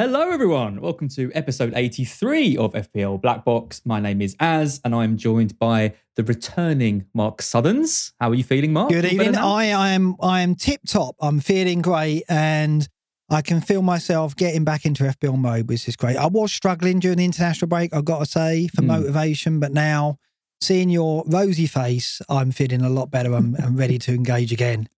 [0.00, 0.80] Hello, everyone.
[0.80, 3.82] Welcome to episode 83 of FPL Black Box.
[3.84, 8.14] My name is Az, and I'm joined by the returning Mark Sutherns.
[8.18, 8.88] How are you feeling, Mark?
[8.88, 9.36] Good evening.
[9.36, 11.16] I, I am I am tip top.
[11.20, 12.88] I'm feeling great, and
[13.28, 16.16] I can feel myself getting back into FPL mode, which is great.
[16.16, 17.94] I was struggling during the international break.
[17.94, 18.86] I've got to say for Hmm.
[18.88, 20.16] motivation, but now
[20.62, 23.34] seeing your rosy face, I'm feeling a lot better.
[23.34, 24.88] I'm, I'm ready to engage again.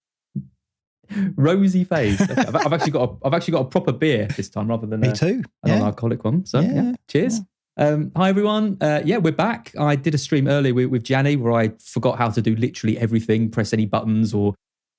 [1.37, 2.21] Rosy face.
[2.21, 4.87] Okay, I've, I've actually got a, I've actually got a proper beer this time rather
[4.87, 5.27] than Me a, too.
[5.27, 5.79] an Yeah.
[5.79, 6.45] non-alcoholic one.
[6.47, 7.41] So yeah, Yeah, cheers.
[7.79, 8.77] Um, hi everyone.
[8.81, 9.73] Uh, yeah, we're back.
[9.79, 12.99] I did a stream earlier with, with Janny where I forgot how to do literally
[12.99, 14.55] everything, press any buttons or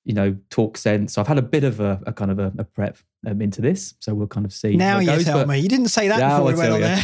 [0.06, 1.13] you know talk sense.
[1.13, 2.97] So I've had a bit of a, a kind of a, a prep
[3.28, 3.94] um, into this.
[4.00, 4.75] So we'll kind of see.
[4.75, 5.59] Now you goes, tell me.
[5.59, 7.03] You didn't say that before we went on there.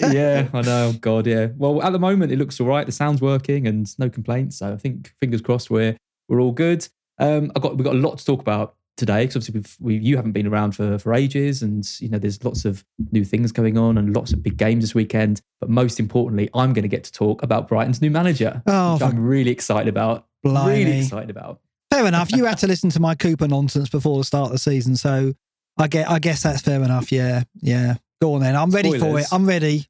[0.12, 0.92] yeah, I know.
[1.00, 1.48] God, yeah.
[1.56, 2.84] Well, at the moment, it looks all right.
[2.84, 4.58] The sound's working and no complaints.
[4.58, 5.96] So I think fingers crossed we're
[6.28, 6.86] we're all good.
[7.18, 10.16] Um, I got we've got a lot to talk about today because obviously we you
[10.16, 13.78] haven't been around for for ages, and you know there's lots of new things going
[13.78, 15.40] on and lots of big games this weekend.
[15.60, 19.02] But most importantly, I'm going to get to talk about Brighton's new manager, Oh, which
[19.02, 20.26] I'm really excited about.
[20.42, 20.84] Blimey.
[20.84, 21.60] Really excited about.
[21.90, 22.30] Fair enough.
[22.32, 25.34] You had to listen to my Cooper nonsense before the start of the season, so
[25.78, 26.10] I get.
[26.10, 27.10] I guess that's fair enough.
[27.12, 27.94] Yeah, yeah.
[28.20, 28.56] Go on then.
[28.56, 29.26] I'm ready for it.
[29.32, 29.86] I'm ready.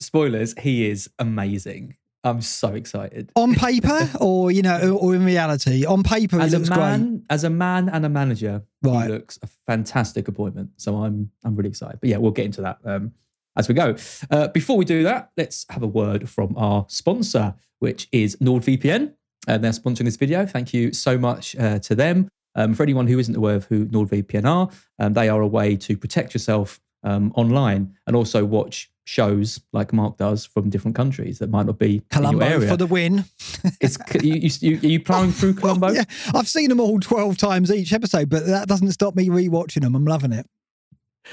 [0.00, 1.96] Spoilers: He is amazing.
[2.22, 3.32] I'm so excited.
[3.36, 7.50] On paper, or you know, or in reality, on paper as a man, as a
[7.50, 9.10] man and a manager, Right.
[9.10, 10.70] looks a fantastic appointment.
[10.76, 11.98] So I'm I'm really excited.
[12.00, 13.12] But yeah, we'll get into that um,
[13.56, 13.96] as we go.
[14.30, 19.14] Uh, before we do that, let's have a word from our sponsor, which is NordVPN.
[19.48, 20.44] Uh, they're sponsoring this video.
[20.44, 22.28] Thank you so much uh, to them.
[22.54, 25.76] Um, for anyone who isn't aware of who NordVPN are, um, they are a way
[25.76, 31.40] to protect yourself um, online and also watch shows like Mark does from different countries
[31.40, 33.24] that might not be Colombo for the win.
[33.80, 35.88] it's you, you, you, are you ploughing through Colombo?
[35.90, 39.82] yeah, I've seen them all twelve times each episode, but that doesn't stop me rewatching
[39.82, 39.96] them.
[39.96, 40.46] I'm loving it.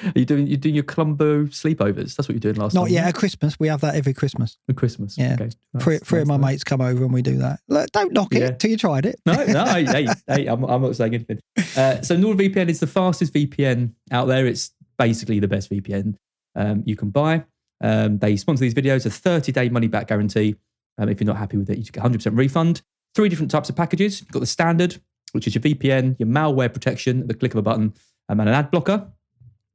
[0.03, 2.15] Are you doing you doing your Colombo sleepovers?
[2.15, 2.81] That's what you're doing last night.
[2.81, 2.93] Not time.
[2.93, 3.07] yet.
[3.09, 4.57] At Christmas, we have that every Christmas.
[4.67, 5.15] At Christmas.
[5.17, 5.37] Yeah.
[5.39, 5.49] Okay.
[5.79, 7.59] Three, three of my mates come over and we do that.
[7.67, 8.51] Look, don't knock it Yeah.
[8.51, 9.19] till you tried it.
[9.25, 11.39] No, no, hey, hey, hey, I'm, I'm not saying anything.
[11.75, 14.45] Uh, so NordVPN is the fastest VPN out there.
[14.45, 16.15] It's basically the best VPN
[16.55, 17.43] um, you can buy.
[17.81, 20.55] Um, they sponsor these videos, a 30 day money back guarantee.
[20.97, 22.81] Um, if you're not happy with it, you get 100% refund.
[23.13, 24.21] Three different types of packages.
[24.21, 24.99] You've got the standard,
[25.31, 27.93] which is your VPN, your malware protection the click of a button,
[28.29, 29.07] um, and an ad blocker.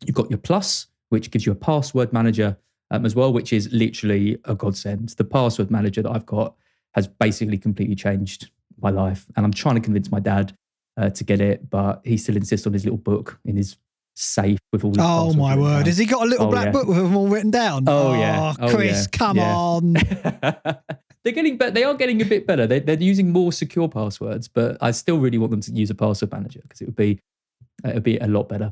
[0.05, 2.57] You've got your plus, which gives you a password manager
[2.91, 5.11] um, as well, which is literally a godsend.
[5.11, 6.55] The password manager that I've got
[6.95, 8.51] has basically completely changed
[8.81, 9.27] my life.
[9.37, 10.57] And I'm trying to convince my dad
[10.97, 13.77] uh, to get it, but he still insists on his little book in his
[14.15, 15.79] safe with all his Oh my word!
[15.79, 15.85] down.
[15.87, 16.73] Has he got a little Oh, black yeah.
[16.73, 17.85] book with them all written down?
[17.87, 18.55] Oh, yeah.
[18.61, 19.19] Oh, Chris, yeah.
[19.19, 19.57] come Yeah.
[19.57, 19.93] on.
[21.25, 21.71] they're getting better.
[21.73, 22.67] They are getting a bit better.
[22.67, 25.95] They, they're using more secure passwords, but I still really want them to use a
[25.95, 27.21] password manager because it would be
[27.85, 28.71] it would be a lot better.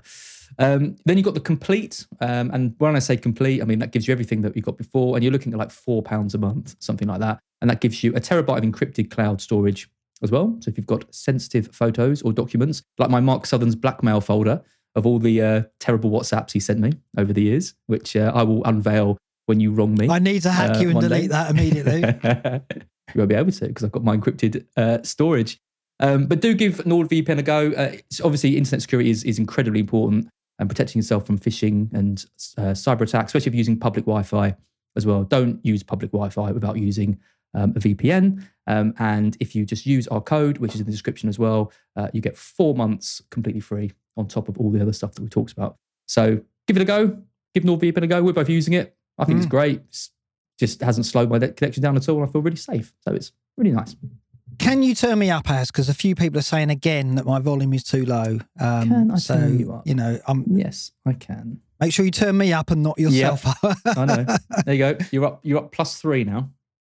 [0.58, 2.06] Um, then you've got the complete.
[2.20, 4.76] Um, and when I say complete, I mean that gives you everything that you got
[4.76, 5.16] before.
[5.16, 7.38] And you're looking at like four pounds a month, something like that.
[7.60, 9.88] And that gives you a terabyte of encrypted cloud storage
[10.22, 10.56] as well.
[10.60, 14.60] So if you've got sensitive photos or documents, like my Mark Sutherns' blackmail folder
[15.00, 18.44] of all the uh, terrible WhatsApps he sent me over the years, which uh, I
[18.44, 19.16] will unveil
[19.46, 20.08] when you wrong me.
[20.08, 21.26] I need to hack uh, you and delete day.
[21.28, 22.00] that immediately.
[23.14, 25.58] you won't be able to because I've got my encrypted uh, storage.
[25.98, 27.72] Um, but do give NordVPN a go.
[27.72, 32.26] Uh, obviously, internet security is, is incredibly important and protecting yourself from phishing and
[32.58, 34.54] uh, cyber attacks, especially if you're using public Wi Fi
[34.96, 35.24] as well.
[35.24, 37.18] Don't use public Wi Fi without using
[37.54, 38.44] um, a VPN.
[38.70, 41.72] Um, and if you just use our code, which is in the description as well,
[41.96, 45.22] uh, you get four months completely free on top of all the other stuff that
[45.22, 45.76] we talked about.
[46.06, 47.18] So give it a go.
[47.54, 48.22] Give NordVPN a go.
[48.22, 48.94] We're both using it.
[49.18, 49.80] I think it's great.
[49.88, 50.10] It's
[50.58, 52.18] just hasn't slowed my connection down at all.
[52.20, 52.92] And I feel really safe.
[53.00, 53.96] So it's really nice.
[54.58, 57.38] Can you turn me up, as because a few people are saying again that my
[57.38, 58.38] volume is too low.
[58.60, 59.86] Um, Can I so turn you up?
[59.86, 61.60] You know, um, Yes, I can.
[61.80, 63.78] make sure you turn me up and not yourself up.
[63.96, 64.26] I know.
[64.66, 64.98] There you go.
[65.10, 65.40] You're up.
[65.42, 66.50] You're up plus three now.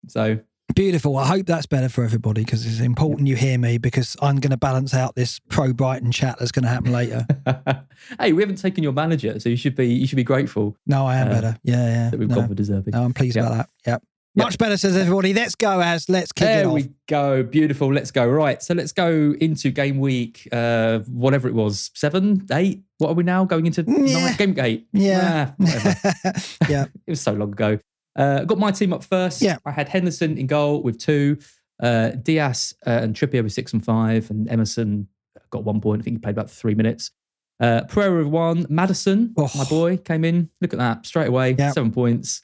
[0.07, 0.39] So
[0.73, 1.15] Beautiful.
[1.17, 4.49] I hope that's better for everybody because it's important you hear me because I'm going
[4.51, 7.25] to balance out this pro Brighton chat that's going to happen later.
[8.19, 11.05] hey, we haven't taken your manager, so you should be you should be grateful No,
[11.05, 11.57] I am Uh, better.
[11.63, 12.09] Yeah, yeah.
[12.09, 12.91] that we've no, gone for deserving.
[12.93, 13.45] no, I'm pleased Yep.
[13.45, 13.69] about that.
[13.85, 14.03] Yep.
[14.37, 14.43] Yep.
[14.43, 15.33] Much better, says everybody.
[15.33, 16.73] Let's go, as let's kick it There off.
[16.73, 17.41] we go.
[17.43, 17.93] Beautiful.
[17.93, 18.27] Let's go.
[18.27, 18.61] Right.
[18.61, 22.81] So let's go into game week, uh, whatever it was, seven, eight.
[22.97, 23.85] What are we now going into?
[23.87, 24.25] Yeah.
[24.25, 24.87] Nine, game eight.
[24.91, 25.51] Yeah.
[25.57, 26.33] Ah,
[26.69, 26.85] yeah.
[27.07, 27.79] it was so long ago.
[28.15, 29.41] Uh, got my team up first.
[29.41, 29.57] Yeah.
[29.65, 31.37] I had Henderson in goal with two,
[31.81, 35.07] uh, Diaz uh, and Trippier with six and five, and Emerson
[35.49, 36.01] got one point.
[36.01, 37.11] I think he played about three minutes.
[37.59, 38.65] Uh, Pereira with one.
[38.69, 39.49] Maddison, Oh.
[39.57, 40.49] my boy, came in.
[40.61, 41.55] Look at that straight away.
[41.57, 41.71] Yeah.
[41.71, 42.41] Seven points.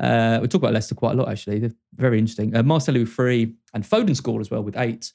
[0.00, 1.60] Uh, we talk about Leicester quite a lot actually.
[1.60, 2.54] They're very interesting.
[2.56, 5.12] Uh, Marcelo with three, and Foden scored as well with eight.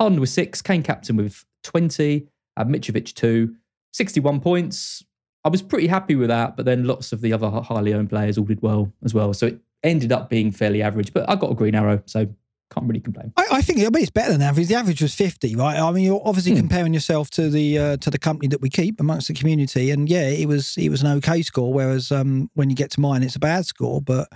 [0.00, 0.62] Harden with six.
[0.62, 2.28] Kane captain with twenty.
[2.56, 3.54] Uh, Mitrovic two.
[3.92, 5.04] 61 points.
[5.44, 8.38] I was pretty happy with that, but then lots of the other highly owned players
[8.38, 9.34] all did well as well.
[9.34, 12.26] So it ended up being fairly average, but I got a green arrow, so
[12.72, 13.30] can't really complain.
[13.36, 14.68] I, I think I mean, it's better than average.
[14.68, 15.78] The average was fifty, right?
[15.78, 16.58] I mean, you're obviously Hmm.
[16.60, 20.08] comparing yourself to the uh, to the company that we keep amongst the community, and
[20.08, 21.72] yeah, it was it was an okay score.
[21.72, 24.00] Whereas um, when you get to mine, it's a bad score.
[24.00, 24.28] But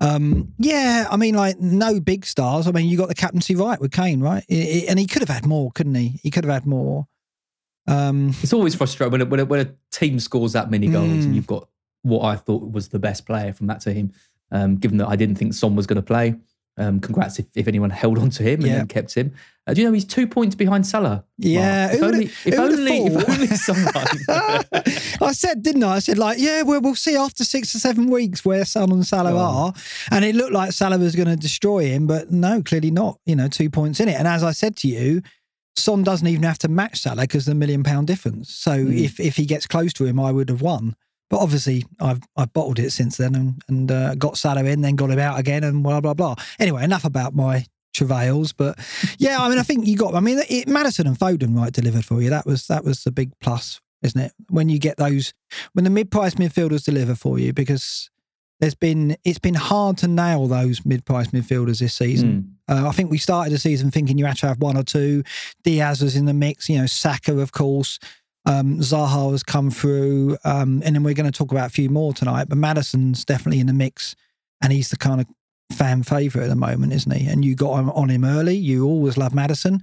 [0.00, 2.66] um, yeah, I mean, like no big stars.
[2.66, 4.44] I mean, you got the captaincy right with Kane, right?
[4.50, 6.18] I- I- and he could have had more, couldn't he?
[6.22, 7.06] He could have had more.
[7.90, 11.08] Um, It's always frustrating when a, when a, when a team scores that many goals
[11.10, 11.24] Mm.
[11.24, 11.68] and you've got
[12.02, 14.12] what I thought was the best player from that team.
[14.52, 16.34] Um, given that I didn't think Son was going to play.
[16.78, 18.84] Um, congrats if, if anyone held on to him and Yeah.
[18.84, 19.32] kept him.
[19.66, 21.24] Uh, do you know he's two points behind Salah?
[21.36, 23.92] Yeah, if only, if, only if only someone.
[25.20, 25.96] I said, didn't I?
[25.96, 29.06] I said, like, yeah, well, we'll see after six or seven weeks where Son and
[29.06, 29.38] Salah Oh.
[29.38, 29.74] are.
[30.10, 33.18] And it looked like Salah was going to destroy him, but no, clearly not.
[33.26, 34.14] You know, two points in it.
[34.18, 35.22] And as I said to you,
[35.76, 38.52] Son doesn't even have to match Salah because the million pound difference.
[38.54, 38.98] So Mm.
[39.04, 40.94] if if he gets close to him, I would have won.
[41.30, 44.96] But obviously, I've I've bottled it since then and, and uh, got Salah in, then
[44.96, 46.34] got him out again, and blah blah blah.
[46.58, 47.64] Anyway, enough about my
[47.94, 48.52] travails.
[48.52, 48.78] But
[49.18, 50.14] yeah, I mean, I think you got.
[50.14, 52.30] I mean, it, Maddison and Foden right delivered for you.
[52.30, 54.32] That was that was the big plus, isn't it?
[54.48, 55.32] When you get those,
[55.72, 58.10] when the mid-price midfielders deliver for you, because
[58.58, 62.56] there's been it's been hard to nail those mid-price midfielders this season.
[62.70, 65.24] Uh, I think we started the season thinking you had to have one or two.
[65.64, 67.98] Diaz was in the mix, you know, Saka, of course.
[68.46, 71.90] Um, Zaha has come through, um, and then we're going to talk about a few
[71.90, 72.48] more tonight.
[72.48, 74.14] But Maddison's definitely in the mix,
[74.62, 75.26] and he's the kind of
[75.76, 77.28] fan favourite at the moment, isn't he?
[77.28, 78.56] And you got on him early.
[78.56, 79.82] You always love Maddison,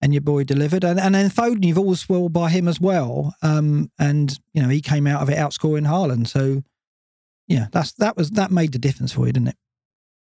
[0.00, 0.82] and your boy delivered.
[0.82, 3.34] And, and then Foden, you've always swelled by him as well.
[3.42, 6.28] Um, and you know he came out of it outscoring Haaland.
[6.28, 6.62] So
[7.48, 9.56] yeah, that's that was that made the difference for you, didn't it?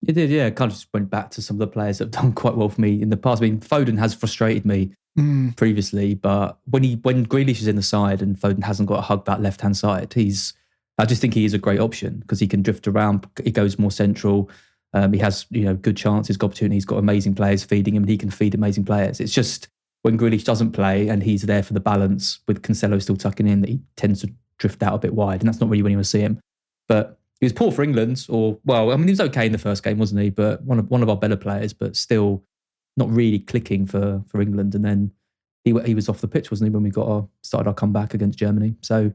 [0.06, 0.50] It did, yeah.
[0.50, 2.68] Kind of just went back to some of the players that have done quite well
[2.68, 3.42] for me in the past.
[3.42, 5.56] I mean, Foden has frustrated me Mm.
[5.56, 9.00] previously, but when he when Grealish is in the side and Foden hasn't got a
[9.00, 10.52] hug that left hand side, he's
[10.98, 13.26] I just think he is a great option because he can drift around.
[13.42, 14.50] He goes more central.
[14.92, 16.82] Um, he has you know good chances, good opportunities.
[16.82, 19.18] He's got amazing players feeding him, and he can feed amazing players.
[19.18, 19.68] It's just
[20.02, 23.62] when Grealish doesn't play and he's there for the balance with Cancelo still tucking in
[23.62, 25.96] that he tends to drift out a bit wide, and that's not really when you
[25.96, 26.38] want to see him.
[26.88, 29.58] But he was poor for England, or well, I mean, he was okay in the
[29.58, 30.30] first game, wasn't he?
[30.30, 32.42] But one of one of our better players, but still
[32.96, 34.74] not really clicking for for England.
[34.74, 35.10] And then
[35.64, 38.14] he he was off the pitch, wasn't he, when we got our started our comeback
[38.14, 38.74] against Germany?
[38.82, 39.12] So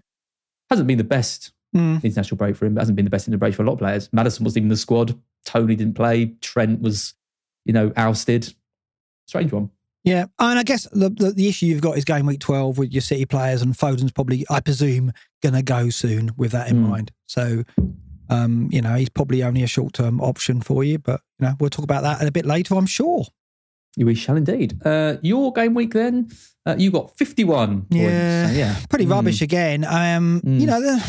[0.69, 2.03] hasn't been the best Mm.
[2.03, 2.73] international break for him.
[2.73, 4.09] But hasn't been the best international break for a lot of players.
[4.11, 5.17] Maddison wasn't even in the squad.
[5.45, 6.33] Tony didn't play.
[6.41, 7.13] Trent was,
[7.63, 8.53] you know, ousted.
[9.25, 9.69] Strange one.
[10.03, 12.91] Yeah, and I guess the, the the issue you've got is game week twelve with
[12.91, 16.77] your City players, and Foden's probably, I presume, going to go soon with that in
[16.83, 16.89] Mm.
[16.89, 17.11] mind.
[17.27, 17.63] So,
[18.29, 21.53] um, you know, he's probably only a short term option for you, but you know,
[21.59, 23.25] we'll talk about that a bit later, I'm sure.
[23.97, 24.79] We shall indeed.
[24.85, 26.29] Uh, your game week then,
[26.65, 28.01] uh, you got 51 Yeah.
[28.45, 28.53] points.
[28.53, 28.75] So, yeah.
[28.89, 29.11] Pretty Mm.
[29.11, 29.83] rubbish again.
[29.83, 30.61] Um, Mm.
[30.61, 31.03] You know, the,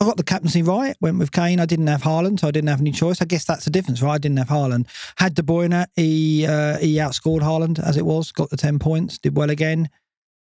[0.00, 0.96] I got the captaincy right.
[1.00, 1.60] Went with Kane.
[1.60, 3.20] I didn't have Haaland, so I didn't have any choice.
[3.22, 4.14] I guess that's the difference, right?
[4.14, 4.86] I didn't have Haaland.
[5.18, 5.86] Had De Bruyne.
[5.94, 8.32] He uh, he outscored Haaland as it was.
[8.32, 9.18] Got the ten points.
[9.18, 9.88] Did well again.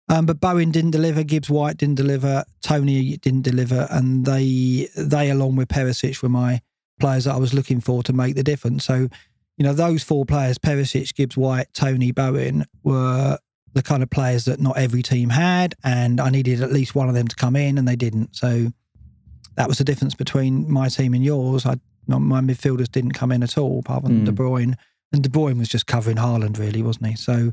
[0.08, 1.22] Um, but Bowen didn't deliver.
[1.22, 2.44] Gibbs White didn't deliver.
[2.62, 6.60] Tony didn't deliver, and they they along with Perisic were my
[7.00, 8.84] players that I was looking for to make the difference.
[8.84, 9.08] So,
[9.56, 13.38] you know, those four players: Perisic, Gibbs White, Tony, Bowen, were
[13.72, 17.08] the kind of players that not every team had, and I needed at least one
[17.08, 18.36] of them to come in, and they didn't.
[18.36, 18.68] So
[19.56, 21.64] that was the difference between my team and yours.
[21.64, 24.26] I my midfielders didn't come in at all, apart from Mm.
[24.26, 24.74] De Bruyne,
[25.12, 27.16] and De Bruyne was just covering Haaland, really, wasn't he?
[27.16, 27.52] So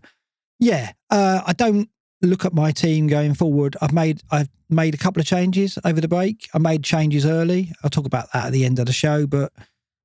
[0.59, 1.89] yeah, uh, I don't
[2.21, 3.75] look at my team going forward.
[3.81, 6.47] I've made I've made a couple of changes over the break.
[6.53, 7.71] I made changes early.
[7.83, 9.51] I'll talk about that at the end of the show, but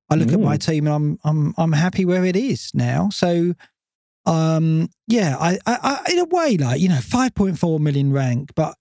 [0.09, 3.09] I look at my team and I'm I'm I'm happy where it is now.
[3.09, 3.53] So
[4.25, 8.75] um yeah, I, I, I in a way like, you know, 5.4 million rank, but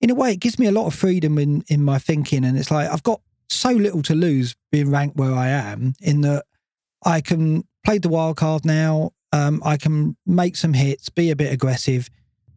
[0.00, 2.58] in a way it gives me a lot of freedom in in my thinking and
[2.58, 6.44] it's like I've got so little to lose being ranked where I am in that
[7.04, 9.10] I can play the wild card now.
[9.32, 12.10] Um, I can make some hits, be a bit aggressive,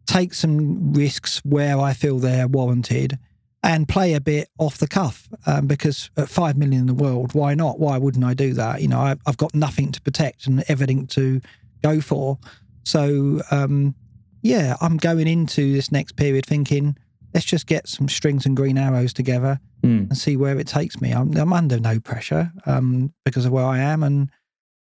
[0.06, 3.18] take some risks where I feel they're warranted,
[3.62, 5.28] and play a bit off the cuff.
[5.46, 7.78] Um, because at five million in the world, why not?
[7.80, 8.80] Why wouldn't I do that?
[8.82, 11.40] You know, I, I've got nothing to protect and everything to
[11.82, 12.38] go for.
[12.84, 13.94] So, um,
[14.42, 16.96] yeah, I'm going into this next period thinking,
[17.34, 20.08] let's just get some strings and green arrows together Mm.
[20.08, 21.12] and see where it takes me.
[21.12, 24.30] I'm, I'm under no pressure um, because of where I am, and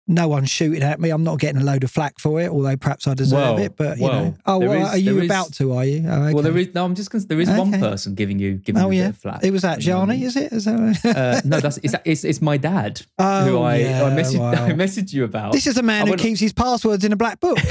[0.08, 1.10] no one's shooting at me.
[1.10, 3.76] I'm not getting a load of flack for it, although perhaps I deserve Well, it.
[3.76, 5.72] But you well, know, oh, well, is- are you is- about to?
[5.74, 6.08] Are you?
[6.08, 6.84] Oh, Well, there is no.
[6.84, 7.24] I'm just going.
[7.26, 9.44] There is one person giving you giving Oh you a yeah, flack.
[9.44, 9.80] it was that at.
[9.80, 10.50] Johnny, is it?
[10.52, 11.04] Is that...
[11.04, 14.50] Uh, no, that's it's, it's it's my dad Oh, who I yeah, I messaged wow.
[14.66, 15.52] I messaged you about.
[15.52, 17.58] this is a man I who went- keeps his passwords in a black book.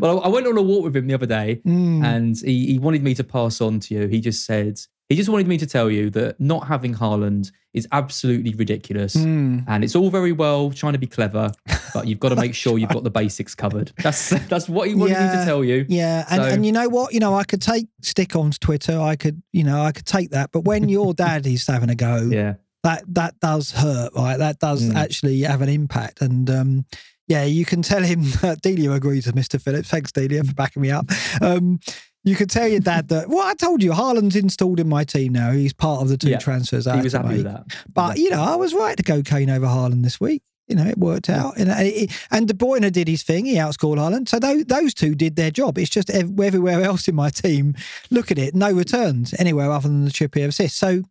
[0.00, 2.04] well, I went on a walk with him the other day, Mm.
[2.04, 4.06] and he, he wanted me to pass on to you.
[4.06, 4.80] He just said
[5.12, 9.64] he just wanted me to tell you that not having Haaland is absolutely ridiculous, Mm.
[9.68, 11.50] and it's all very well trying to be clever,
[11.94, 13.92] but you've got to make sure you've got the basics covered.
[14.02, 15.86] That's that's what he wanted me to tell you.
[15.88, 17.14] Yeah, and, So- and you know what?
[17.14, 18.98] You know, I could take stick on's Twitter.
[19.00, 20.50] I could, you know, I could take that.
[20.52, 24.36] But when your dad is having a go, Yeah, that that does hurt, right?
[24.36, 24.94] That does Mm.
[24.96, 26.20] actually have an impact.
[26.20, 26.84] And um,
[27.28, 29.58] yeah, you can tell him that Delia agrees with Mr.
[29.60, 29.88] Phillips.
[29.88, 31.06] Thanks, Delia, for backing me up.
[31.40, 31.80] Um,
[32.24, 33.28] you could tell your dad that.
[33.28, 35.50] Well, I told you, Haaland's installed in my team now.
[35.52, 36.86] He's part of the two Yeah, transfers.
[36.86, 37.64] I he was happy with that.
[37.92, 40.42] But you know, I was right to go Kane over Haaland this week.
[40.68, 41.58] You know, it worked out.
[41.58, 43.44] And, it, and De Bruyne did his thing.
[43.44, 44.28] He outscored Haaland.
[44.28, 45.76] So those, those two did their job.
[45.76, 47.74] It's just everywhere else in my team,
[48.10, 50.78] look at it, no returns anywhere other than the Trippier assist.
[50.78, 51.02] So,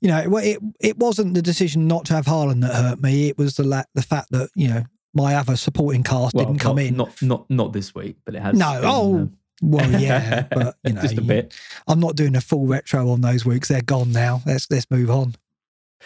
[0.00, 3.28] you know, it, it, it wasn't the decision not to have Haaland that hurt me.
[3.28, 6.60] It was the la- the fact that, you know, my other supporting cast Well, didn't
[6.60, 6.96] come not, in.
[6.96, 8.56] Not not not this week, but it has.
[8.56, 8.74] no.
[8.80, 9.26] been, Oh, uh,
[9.60, 10.46] well, yeah.
[10.50, 11.54] But, you know, just a bit.
[11.86, 13.68] I'm not doing a full retro on those weeks.
[13.68, 14.42] They're gone now.
[14.46, 15.34] Let's let's move on.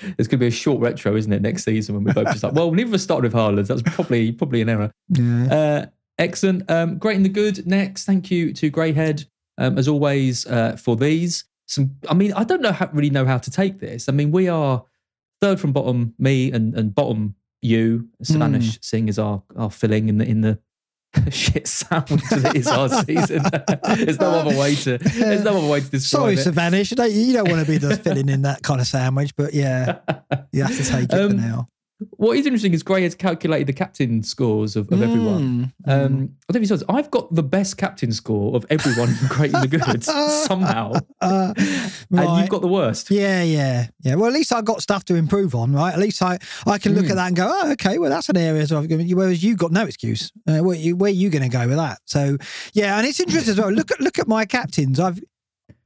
[0.03, 1.41] It's going to be a short retro, isn't it?
[1.41, 3.69] Next season when we're both just like, well, neither of us started with Haaland.
[3.69, 4.93] That was probably probably an error.
[5.09, 5.55] Yeah.
[5.55, 5.87] Uh,
[6.19, 6.69] excellent.
[6.71, 7.67] Um, great and the good.
[7.67, 9.27] Next, thank you to Greyhead
[9.59, 11.45] um, as always uh, for these.
[11.67, 14.09] Some, I mean, I don't know how, really know how to take this.
[14.09, 14.85] I mean, we are
[15.41, 18.09] third from bottom, me and, and bottom you.
[18.23, 20.59] Savanish Singh is our our filling in the in the
[21.31, 23.43] shit sandwich that is our season.
[23.97, 26.57] there's no other way to there's no other way to Sorry, describe it.
[26.75, 26.91] Savanish.
[26.91, 29.55] You don't, you don't want to be the filling in that kind of sandwich, but
[29.55, 29.99] yeah,
[30.53, 31.69] you have to take it for Um, now.
[32.17, 35.73] What is interesting is Gray has calculated the captain scores of, of everyone.
[35.87, 36.03] Mm, Um,
[36.49, 39.29] I don't know if he says I've got the best captain score of everyone in
[39.29, 40.03] Great and the Good
[40.49, 43.11] somehow, Uh, and you've got the worst.
[43.13, 44.17] Yeah, yeah, yeah.
[44.17, 45.93] Well, at least I've got stuff to improve on, right?
[45.95, 46.99] At least I, I can Hmm.
[47.03, 48.67] look at that and go, oh, okay, well, that's an area.
[48.67, 50.33] So you, whereas you got no excuse.
[50.49, 52.01] Uh, where you, where you going to go with that?
[52.07, 52.37] So,
[52.73, 53.71] yeah, and it's interesting as well.
[53.71, 54.99] Look at look at my captains.
[54.99, 55.21] I've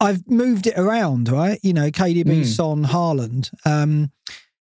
[0.01, 1.61] I've moved it around, right?
[1.63, 2.45] You know, KDB, Mm.
[2.47, 3.51] Son, Haaland.
[3.67, 4.11] Um,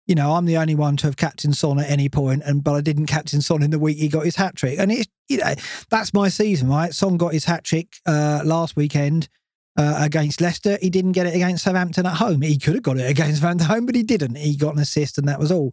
[0.09, 2.73] you know, I'm the only one to have captain Son at any point, and but
[2.73, 5.37] I didn't captain Son in the week he got his hat trick, and it's you
[5.37, 5.53] know
[5.89, 6.91] that's my season, right?
[6.95, 9.29] Son got his hat trick uh, last weekend
[9.77, 10.79] uh, against Leicester.
[10.81, 12.41] He didn't get it against Southampton at home.
[12.41, 14.35] He could have got it against Southampton home, but he didn't.
[14.35, 15.71] He got an assist, and that was all.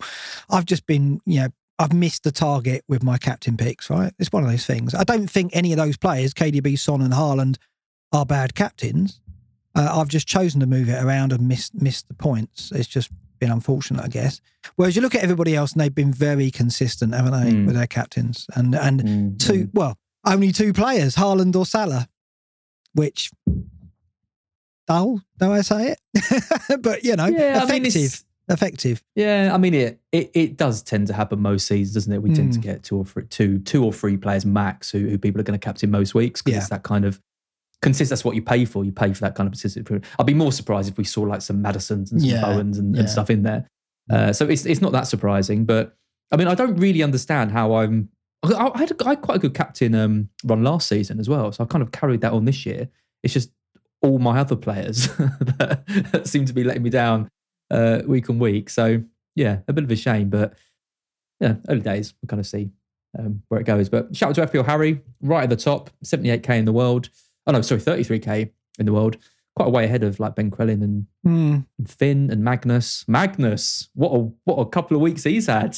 [0.51, 4.13] I've just been, you know, I've missed the target with my captain picks, right?
[4.19, 4.95] It's one of those things.
[4.95, 7.57] I don't think any of those players, KDB, Son, and Haaland,
[8.13, 9.19] are bad captains.
[9.75, 12.71] Uh, I've just chosen to move it around and miss missed the points.
[12.71, 14.41] It's just been unfortunate, I guess.
[14.77, 17.67] Whereas you look at everybody else, and they've been very consistent, haven't they, Mm.
[17.67, 18.47] with their captains?
[18.55, 19.71] And and Mm, two, mm.
[19.75, 22.09] well, only two players, Haaland or Salah,
[22.95, 23.31] which
[24.87, 26.83] dull, do I say it?
[26.83, 28.25] but you know, Yeah, I mean, effective.
[28.49, 29.03] effective.
[29.15, 32.23] Yeah, I mean it, it it does tend to happen most seasons, doesn't it?
[32.23, 32.63] We tend to Mm.
[32.63, 35.59] get two or three, two, two or three players max who, who people are going
[35.59, 36.61] to captain most weeks because Yeah.
[36.61, 37.21] it's that kind of
[37.83, 38.11] consist.
[38.11, 38.85] That's what you pay for.
[38.85, 40.05] You pay for that kind of consistent.
[40.19, 42.95] I'd be more surprised if we saw like some Maddisons and some Yeah, Bowens and,
[42.95, 43.01] yeah.
[43.01, 43.69] and stuff in there.
[44.11, 45.97] Uh, so it's it's not that surprising, but
[46.33, 48.09] I mean I don't really understand how I'm.
[48.43, 51.29] I, I had, a, I had quite a good captain um, run last season as
[51.29, 52.89] well, so I kind of carried that on this year.
[53.23, 53.51] It's just
[54.03, 57.29] all my other players that, that seem to be letting me down
[57.71, 58.71] uh, week on week.
[58.71, 59.03] So
[59.35, 60.55] yeah, a bit of a shame, but
[61.41, 62.15] yeah, early days.
[62.23, 62.71] We'll kind of see
[63.19, 63.89] um, where it goes.
[63.89, 67.11] But shout out to FPL Harry, right at the top, 78k in the world.
[67.47, 69.17] Oh no, sorry, 33k in the world.
[69.55, 71.59] Quite a way ahead of like Ben Crellin and, Hmm.
[71.79, 73.05] and Finn and Magnus.
[73.09, 75.77] Magnus, what a what a couple of weeks he's had.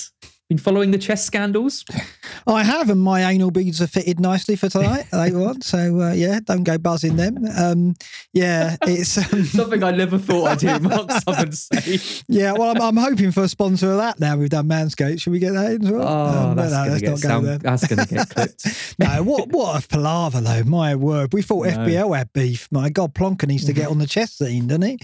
[0.49, 1.85] Been following the chess scandals.
[2.47, 5.61] I have, and my anal beads are fitted nicely for tonight later on.
[5.61, 7.45] So uh, yeah, don't go buzzing them.
[7.55, 7.95] Um,
[8.33, 11.99] yeah, it's um, Something I never thought I'd hear Mark Someone say.
[12.29, 12.53] yeah.
[12.53, 14.21] Well, I'm, I'm hoping for a sponsor of that.
[14.21, 16.09] Now we've done Manscaped, should we get that in as well?
[16.09, 17.59] Oh, Um, that's no, going to get not go sound, there.
[17.59, 18.95] that's going to get clipped.
[18.99, 20.63] No, what what a palaver though.
[20.65, 21.73] My word, we thought No.
[21.73, 22.69] FPL had beef.
[22.73, 24.99] My God, Plonker needs to get on the chess scene, doesn't he?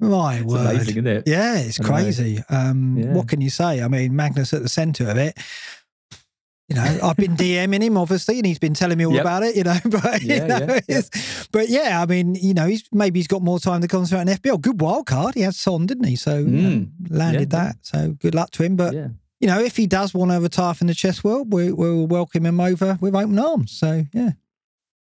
[0.00, 0.60] My It's word.
[0.66, 1.22] amazing, isn't it?
[1.28, 2.42] Yeah, it's crazy.
[2.48, 3.12] Um, Yeah.
[3.12, 3.82] What can you say?
[3.82, 5.36] I mean, Magnus at the centre of it.
[6.68, 9.20] You know, I've been DMing him obviously, and he's been telling me all Yep.
[9.22, 9.56] about it.
[9.56, 11.00] You know, but you Yeah, know, yeah, yeah.
[11.50, 14.36] but yeah, I mean, you know, he's maybe he's got more time to concentrate on
[14.38, 14.60] FPL.
[14.60, 16.14] Good wild card, he had Son, didn't he?
[16.16, 16.90] So you know, Mm.
[17.10, 17.76] landed that.
[17.82, 18.76] So good luck to him.
[18.76, 19.08] But Yeah.
[19.40, 22.46] you know, if he does want to retire from the chess world, we, we'll welcome
[22.46, 23.72] him over with open arms.
[23.72, 24.30] So yeah,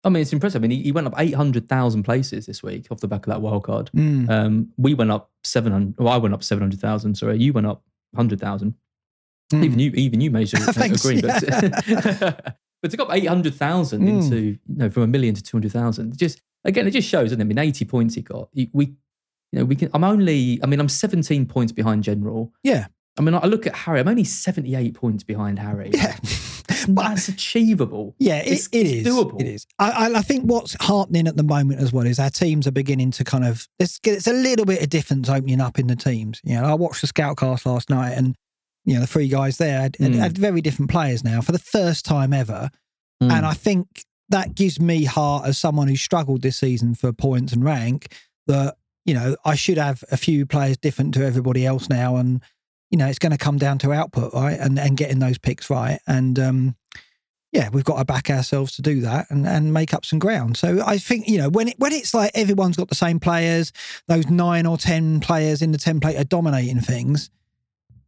[0.04, 0.62] I mean, it's impressive.
[0.62, 3.42] I mean, he, he went up 800,000 places this week off the back of that
[3.42, 3.90] wild card.
[3.96, 4.30] Mm.
[4.30, 7.16] Um, we went up 700, well, I went up 700,000.
[7.16, 8.76] Sorry, you went up 100,000.
[9.54, 9.64] Mm.
[9.66, 11.22] Even you, even you made sure agree.
[11.22, 11.44] But,
[12.82, 14.08] but to go up 800,000 Mm.
[14.10, 17.40] into, you know, from a million to 200,000, just, again, it just shows, it?
[17.40, 18.50] I mean, 80 points he got.
[18.54, 18.70] We,
[19.52, 22.52] you know, we can, I'm only, I mean, I'm 17 points behind General.
[22.64, 25.92] yeah, I mean, I look at Harry, I'm only 78 points behind Harry.
[25.94, 26.18] yeah.
[26.88, 28.16] But that's achievable.
[28.20, 29.14] Yeah, it, It's- it it's is.
[29.16, 29.40] doable.
[29.40, 29.66] It is.
[29.80, 32.72] I, I, I think what's heartening at the moment as well is our teams are
[32.72, 35.96] beginning to kind of it's, it's a little bit of difference opening up in the
[35.96, 36.42] teams.
[36.44, 38.36] You know, I watched the Scoutcast last night, and
[38.86, 40.16] you know the three guys there had, Mm.
[40.16, 42.70] had very different players now for the first time ever,
[43.22, 43.32] Mm.
[43.32, 47.54] and I think that gives me heart as someone who struggled this season for points
[47.54, 48.14] and rank.
[48.48, 52.42] That you know I should have a few players different to everybody else now, and
[52.90, 55.70] you know it's going to come down to output, right, and and getting those picks
[55.70, 56.76] right, and um,
[57.52, 60.58] yeah, we've got to back ourselves to do that and, and make up some ground.
[60.58, 63.72] So I think you know when it, when it's like everyone's got the same players,
[64.08, 67.30] those nine or ten players in the template are dominating things.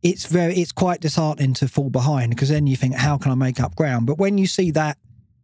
[0.10, 3.36] It's very it's quite disheartening to fall behind because then you think how can I
[3.36, 4.06] make up ground?
[4.08, 4.98] But when you see that.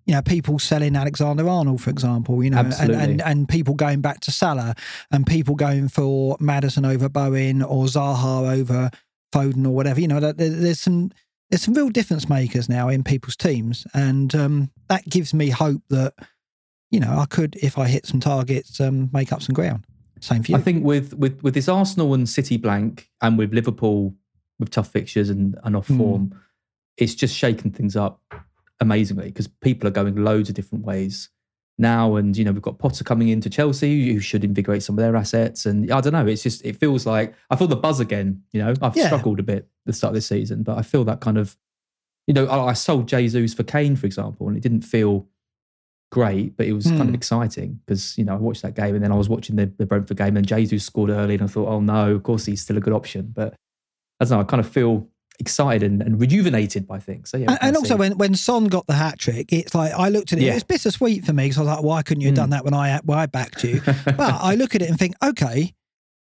[0.08, 4.02] You know, people selling Alexander Arnold, for example, you know, and, and, and people going
[4.02, 4.74] back to Salah
[5.12, 8.90] and people going for Maddison over Bowen or Zaha over
[9.32, 10.02] Foden or whatever.
[10.02, 11.12] You know, there- there's some
[11.52, 15.84] there's some real difference makers now in people's teams, and um, that gives me hope
[15.90, 16.14] that
[16.90, 19.86] you know I could, if I hit some targets, um, make up some ground.
[20.20, 20.58] Same for you.
[20.58, 24.16] I think with with with this Arsenal and City blank, and with Liverpool
[24.62, 25.98] with tough fixtures and, and off Mm.
[25.98, 26.42] form,
[26.98, 28.22] it's just shaken things up
[28.80, 31.30] amazingly because people are going loads of different ways
[31.78, 32.16] now.
[32.16, 35.16] And you know we've got Potter coming into Chelsea, who should invigorate some of their
[35.16, 35.66] assets.
[35.66, 38.44] And I don't know, it's just it feels like I feel the buzz again.
[38.54, 39.08] You know, I've Yeah.
[39.08, 41.58] struggled a bit at the start of this season, but I feel that kind of,
[42.28, 45.28] you know, I, I sold Jesus for Kane, for example, and it didn't feel
[46.12, 47.16] great, but it was kind of Hmm.
[47.16, 49.86] exciting because you know I watched that game and then I was watching the, the
[49.86, 52.78] Brentford game and Jesus scored early and I thought, oh no, of course he's still
[52.78, 53.32] a good option.
[53.34, 53.56] But
[54.22, 55.08] I don't know, I kind of feel
[55.40, 57.30] excited and, and rejuvenated by things.
[57.32, 60.10] So yeah, and, and also when, when Son got the hat trick, it's like I
[60.10, 60.44] looked at it.
[60.44, 60.54] Yeah.
[60.54, 62.44] It's bittersweet for me because I was like, why couldn't you have Mm.
[62.44, 63.82] done that when I when I backed you?
[64.06, 65.74] but I look at it and think, okay,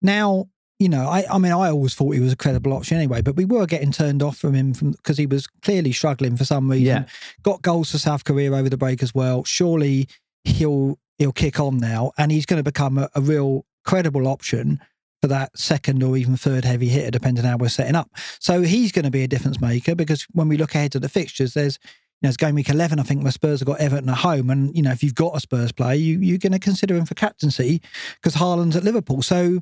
[0.03, 0.47] now
[0.79, 1.09] you know.
[1.09, 3.67] I I mean, I always thought he was a credible option anyway, but we were
[3.67, 6.87] getting turned off from him from because he was clearly struggling for some reason.
[6.87, 7.05] Yeah.
[7.43, 9.45] Got goals for South Korea over the break as well.
[9.45, 10.09] Surely
[10.45, 14.81] he'll he'll kick on now, and he's going to become a, a real credible option
[15.27, 18.11] for that second or even third heavy hitter, depending on how we're setting up.
[18.39, 21.09] So he's going to be a difference maker because when we look ahead to the
[21.09, 21.79] fixtures, there's
[22.23, 24.49] you know, it's game week 11, I think, where Spurs have got Everton at home.
[24.49, 27.05] And, you know, if you've got a Spurs player, you, you're going to consider him
[27.05, 27.83] for captaincy
[28.15, 29.21] because Haaland's at Liverpool.
[29.21, 29.61] So,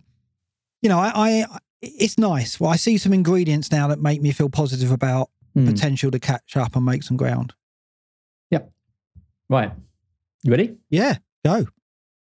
[0.83, 2.61] you know, I, I it's nice.
[2.61, 5.67] Well, I see some ingredients now that make me feel positive about Hmm.
[5.67, 7.55] potential to catch up and make some ground.
[8.51, 8.73] Yep.
[9.49, 9.71] Right,
[10.43, 10.77] you ready?
[10.91, 11.67] Yeah, go.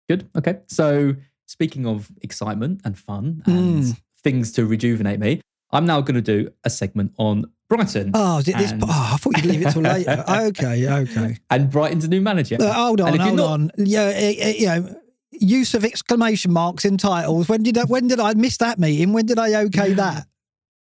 [0.09, 0.27] Good.
[0.35, 0.57] Okay.
[0.67, 1.15] So
[1.51, 3.97] speaking of excitement and fun and Mm.
[4.23, 8.47] things to rejuvenate me, I'm now going to do a segment on Brighton Oh, is
[8.47, 8.71] it this?
[8.71, 10.23] And- Oh, I thought you'd leave it till later.
[10.29, 11.37] okay, okay.
[11.49, 12.57] and Brighton's new manager.
[12.59, 13.85] Uh, hold on, And if you're hold not- on.
[13.85, 14.95] Yeah, eh, eh, you know,
[15.31, 17.47] use of exclamation marks in titles.
[17.49, 19.11] When did I, when did I miss that meeting?
[19.13, 20.25] When did I okay that?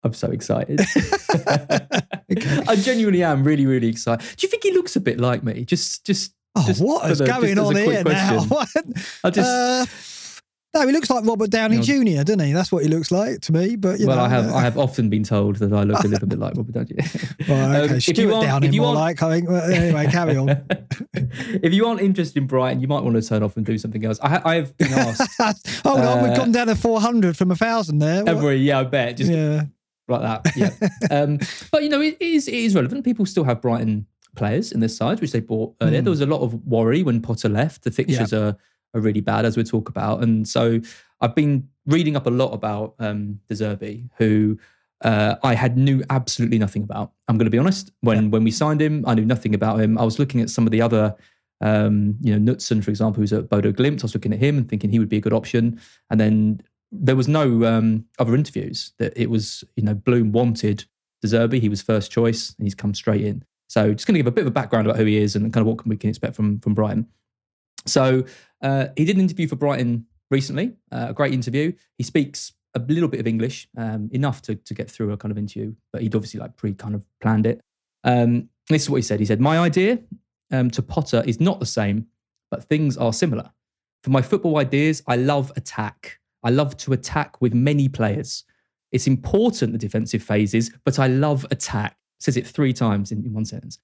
[0.05, 0.81] I'm so excited.
[2.69, 4.25] I genuinely am really, really excited.
[4.37, 5.65] Do you think he looks a bit like me?
[5.65, 6.33] Just, just.
[6.57, 8.47] Oh, just what is the- going on here now?
[9.25, 9.39] I just.
[9.39, 9.87] Uh,
[10.75, 12.53] no, he looks like Robert Downey You Jr., doesn't he?
[12.53, 13.77] That's what he looks like to me.
[13.77, 16.05] But you well, know, I have uh, I have often been told that I look
[16.05, 16.97] a little bit like Robert Downey.
[17.49, 19.23] Well, okay, Um, if Stuart you aren't- Downing if you more like.
[19.23, 19.49] I think.
[19.49, 20.49] Well, anyway, carry on.
[21.15, 24.05] if you aren't interested in Brighton, you might want to turn off and do something
[24.05, 24.19] else.
[24.21, 25.41] I, ha- I have been asked
[25.85, 28.25] Hold on, we've Uh, gone down to 400 from a thousand there.
[28.25, 28.29] What?
[28.37, 29.63] every yeah, I bet just yeah.
[30.07, 30.57] like that.
[30.57, 30.71] Yeah.
[31.11, 31.39] um,
[31.73, 33.05] but you know, it is it is relevant.
[33.05, 35.99] People still have Brighton players in their sides, which they bought earlier.
[36.01, 36.05] Hmm.
[36.05, 37.85] There was a lot of worry when Potter left.
[37.85, 38.57] The fixtures are
[38.95, 40.81] are really bad, as we talk about, and so
[41.21, 44.59] I've been reading up a lot about um, De Zerbi, who.
[45.01, 47.13] Uh, I had knew absolutely nothing about.
[47.29, 47.93] I'm going to be honest.
[48.01, 49.97] When when we signed him, I knew nothing about him.
[49.97, 51.15] I was looking at some of the other,
[51.61, 54.01] um, you know, Knutsen, for example, who's at Bodo Glimt.
[54.01, 55.81] I was looking at him and thinking he would be a good option.
[56.11, 58.93] And then there was no um, other interviews.
[58.99, 60.85] That it was, you know, Bloom wanted
[61.23, 61.61] De Zerbi.
[61.61, 63.45] He was first choice, and he's come straight in.
[63.69, 65.53] So just going to give a bit of a background about who he is and
[65.53, 67.07] kind of what we can expect from from Brighton.
[67.89, 68.25] So
[68.63, 71.73] uh, he did an interview for Brighton recently, uh, a great interview.
[71.97, 75.33] He speaks a little bit of English, um, enough to, to get through a kind
[75.33, 77.61] of interview, but he'd obviously like pre kind of planned it.
[78.05, 79.21] Um, this is what he said.
[79.21, 79.99] He said, My idea
[80.51, 82.07] um, to Potter is not the same,
[82.51, 83.51] but things are similar.
[84.05, 86.19] For my football ideas, I love attack.
[86.43, 88.45] I love to attack with many players.
[88.93, 91.97] It's important the defensive phases, but I love attack.
[92.21, 93.79] Says it three times in, in one sentence.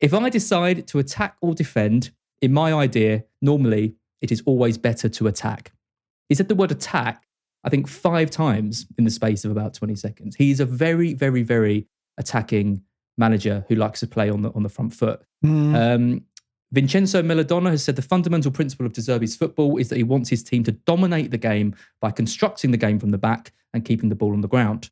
[0.00, 5.08] If I decide to attack or defend, in my idea, normally it is always better
[5.08, 5.72] to attack.
[6.28, 7.26] He said the word attack,
[7.64, 10.36] I think, five times in the space of about 20 seconds.
[10.36, 11.86] He's a very, very, very
[12.18, 12.82] attacking
[13.16, 15.22] manager who likes to play on the on the front foot.
[15.44, 15.74] Mm.
[15.74, 16.24] Um,
[16.72, 20.28] Vincenzo Melodonna has said the fundamental principle of De Zerbi's football is that he wants
[20.28, 24.10] his team to dominate the game by constructing the game from the back and keeping
[24.10, 24.90] the ball on the ground.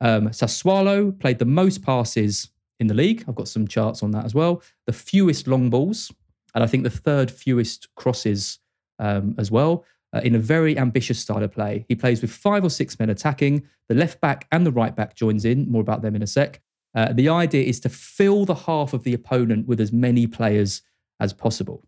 [0.00, 2.48] Um, Sassuolo played the most passes
[2.78, 3.24] in the league.
[3.28, 4.62] I've got some charts on that as well.
[4.86, 6.10] The fewest long balls,
[6.54, 8.58] and I think the third fewest crosses
[8.98, 9.84] um, as well.
[10.12, 13.10] Uh, in a very ambitious style of play, he plays with five or six men
[13.10, 13.62] attacking.
[13.88, 15.70] The left back and the right back joins in.
[15.70, 16.60] More about them in a sec.
[16.96, 20.82] Uh, the idea is to fill the half of the opponent with as many players
[21.20, 21.84] as possible.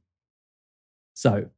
[1.15, 1.51] So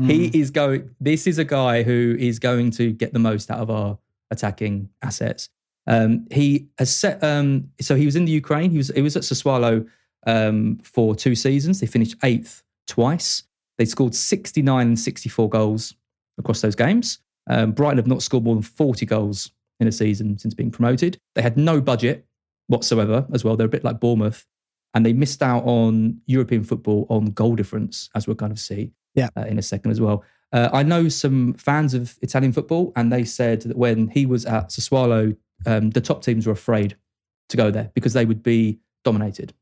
[0.00, 0.06] Mm.
[0.10, 0.90] he is going.
[1.00, 3.98] This is a guy who is going to get the most out of our
[4.30, 5.48] attacking assets.
[5.86, 7.22] Um, he has set.
[7.22, 8.70] Um, so he was in the Ukraine.
[8.70, 8.88] He was.
[8.88, 9.86] He was at Sassuolo
[10.26, 11.80] um, for two seasons.
[11.80, 13.44] They finished eighth twice.
[13.78, 15.94] They scored sixty nine and sixty four goals
[16.38, 17.18] across those games.
[17.48, 21.18] Um, Brighton have not scored more than forty goals in a season since being promoted.
[21.34, 22.24] They had no budget
[22.68, 23.56] whatsoever as well.
[23.56, 24.46] They're a bit like Bournemouth,
[24.94, 28.92] and they missed out on European football on goal difference, as we'll kind of see
[29.14, 29.28] Yeah.
[29.36, 30.22] uh, in a second as well.
[30.52, 34.44] Uh, I know some fans of Italian football, and they said that when he was
[34.44, 36.96] at Sassuolo, um, the top teams were afraid
[37.48, 39.52] to go there because they would be dominated.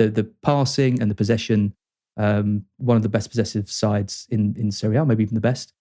[0.00, 1.74] The the passing and the possession,
[2.16, 5.74] um, one of the best possessive sides in in Serie A, maybe even the best,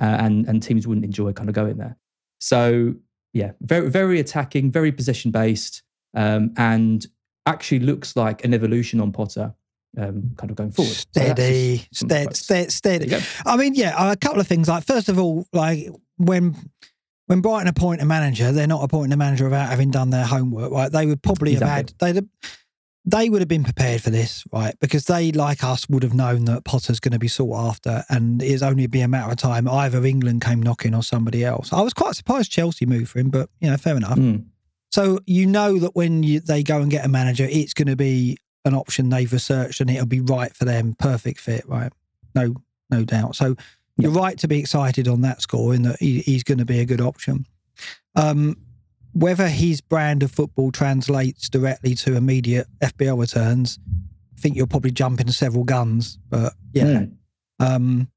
[0.00, 1.98] uh, and and teams wouldn't enjoy kind of going there.
[2.40, 2.94] So
[3.34, 5.82] yeah, very very attacking, very possession based,
[6.14, 7.06] um, and
[7.44, 9.54] actually looks like an evolution on Potter,
[9.98, 10.94] um, kind of going forward.
[10.94, 13.06] So Steady, just some steady, steady, steady.
[13.06, 13.50] There you go.
[13.52, 14.68] I mean, yeah, a couple of things.
[14.68, 16.56] Like, first of all, like when
[17.26, 20.72] when Brighton appoint a manager, they're not appointing a manager without having done their homework.
[20.72, 20.90] Right?
[20.90, 22.20] They would probably have had they
[23.08, 24.74] they would have been prepared for this, right?
[24.80, 28.42] Because they, like us, would have known that Potter's going to be sought after, and
[28.42, 31.72] it's only be a matter of time either England came knocking or somebody else.
[31.72, 34.18] I was quite surprised Chelsea moved for him, but you know, fair enough.
[34.18, 34.46] Mm.
[34.90, 37.96] So you know that when you, they go and get a manager, it's going to
[37.96, 41.92] be an option they've researched and it'll be right for them, perfect fit, right?
[42.34, 42.56] No,
[42.90, 43.36] no doubt.
[43.36, 43.54] So
[43.96, 46.80] you're right to be excited on that score in that he, he's going to be
[46.80, 47.46] a good option.
[48.16, 48.56] Um,
[49.16, 53.78] whether his brand of football translates directly to immediate FPL returns,
[54.36, 56.18] I think you're probably jumping several guns.
[56.28, 57.12] But yeah, Mm.
[57.60, 58.08] um,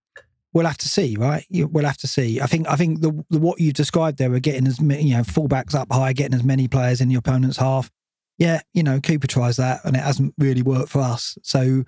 [0.54, 1.46] we'll have to see, right?
[1.50, 2.42] We'll have to see.
[2.42, 5.16] I think I think the, the what you described there, are getting as many, you
[5.16, 7.90] know, fullbacks up high, getting as many players in the opponent's half.
[8.38, 11.38] Yeah, you know, Cooper tries that, and it hasn't really worked for us.
[11.44, 11.84] So,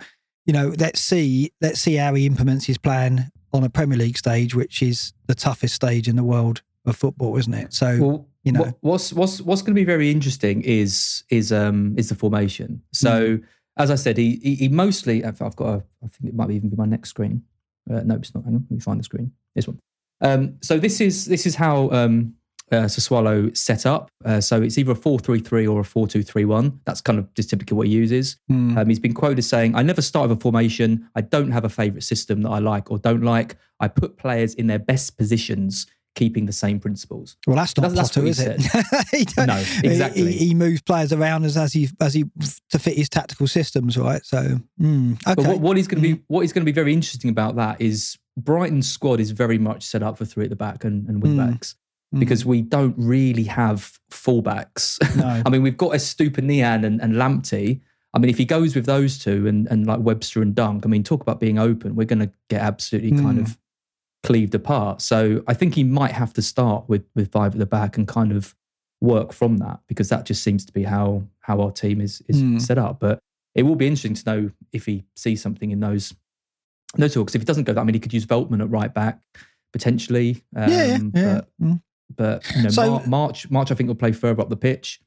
[0.45, 4.17] you know, let's see, let's see how he implements his plan on a Premier League
[4.17, 7.73] stage, which is the toughest stage in the world of football, isn't it?
[7.73, 8.73] So, Well, you know.
[8.81, 12.81] what's what's what's going to be very interesting is is um is the formation.
[12.93, 13.43] So Mm.
[13.77, 15.23] as I said, he he, he mostly.
[15.23, 15.67] I've I've got.
[15.69, 17.43] A, I think it might even be my next screen.
[17.89, 18.43] Uh, no, it's not.
[18.45, 19.31] Hang on, let me find the screen.
[19.55, 19.79] This one.
[20.21, 22.35] Um, so this is this is how um
[22.71, 24.09] uh, Sassuolo set up.
[24.23, 26.79] Uh, so it's either a 4 3 3 or a 4 2 3 1.
[26.85, 28.37] That's kind of just typically what he uses.
[28.47, 28.77] Hmm.
[28.77, 31.05] Um, he's been quoted as saying, I never start with a formation.
[31.15, 33.57] I don't have a favourite system that I like or don't like.
[33.81, 37.37] I put players in their best positions, keeping the same principles.
[37.47, 39.47] Well, that's not That's- that's Potter, what is he it?
[39.47, 40.31] No, exactly.
[40.33, 42.25] He, he moves players around as, as he as he
[42.71, 44.23] to fit his tactical systems, right?
[44.25, 45.35] So, mm, okay.
[45.35, 47.55] But what, what is going to be what is going to be very interesting about
[47.55, 51.07] that is Brighton's squad is very much set up for three at the back and,
[51.07, 51.51] and wing Mm.
[51.51, 51.75] backs
[52.19, 54.99] because we don't really have fullbacks.
[55.15, 55.41] No.
[55.45, 57.79] I mean, we've got Estupiñán and, and Lamptey.
[58.13, 60.89] I mean, if he goes with those two and, and like Webster and Dunk, I
[60.89, 61.95] mean, talk about being open.
[61.95, 63.43] We're going to get absolutely kind Mm.
[63.43, 63.57] of
[64.23, 65.01] cleaved apart.
[65.01, 68.07] So I think he might have to start with with five at the back and
[68.07, 68.55] kind of
[69.01, 72.41] work from that because that just seems to be how how our team is is
[72.41, 72.61] Mm.
[72.61, 72.99] set up.
[72.99, 73.19] But
[73.55, 76.13] it will be interesting to know if he sees something in those
[76.95, 77.33] those talks.
[77.35, 79.19] If he doesn't go that, I mean, he could use Veltman at right back
[79.73, 80.43] potentially.
[80.55, 80.97] Um, yeah, yeah.
[81.13, 81.81] But, Mm.
[82.15, 85.01] but you know, So- Mar- March March I think will play further up the pitch.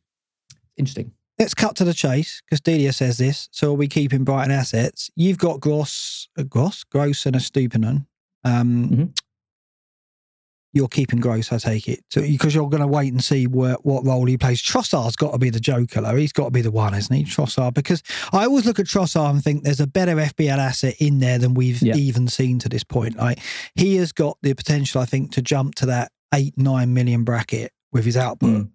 [0.76, 1.12] Interesting.
[1.38, 3.48] Let's cut to the chase because Delia says this.
[3.52, 5.10] So are we keeping Brighton assets?
[5.16, 8.06] You've got Gross, uh, Gross, Gross, and Estupiñán.
[8.44, 9.18] Um, Mhm.
[10.72, 13.74] You're keeping Gross, I take it, so, because you're going to wait and see where,
[13.84, 14.60] what role he plays.
[14.60, 16.16] Trossard's got to be the joker, though.
[16.16, 17.22] He's got to be the one, isn't he?
[17.22, 18.02] Trossard, because
[18.32, 21.54] I always look at Trossard and think there's a better FPL asset in there than
[21.54, 21.94] we've Yeah.
[21.94, 23.14] even seen to this point.
[23.16, 23.38] Like
[23.76, 27.70] he has got the potential, I think, to jump to that eight nine million bracket
[27.92, 28.70] with his output Mm.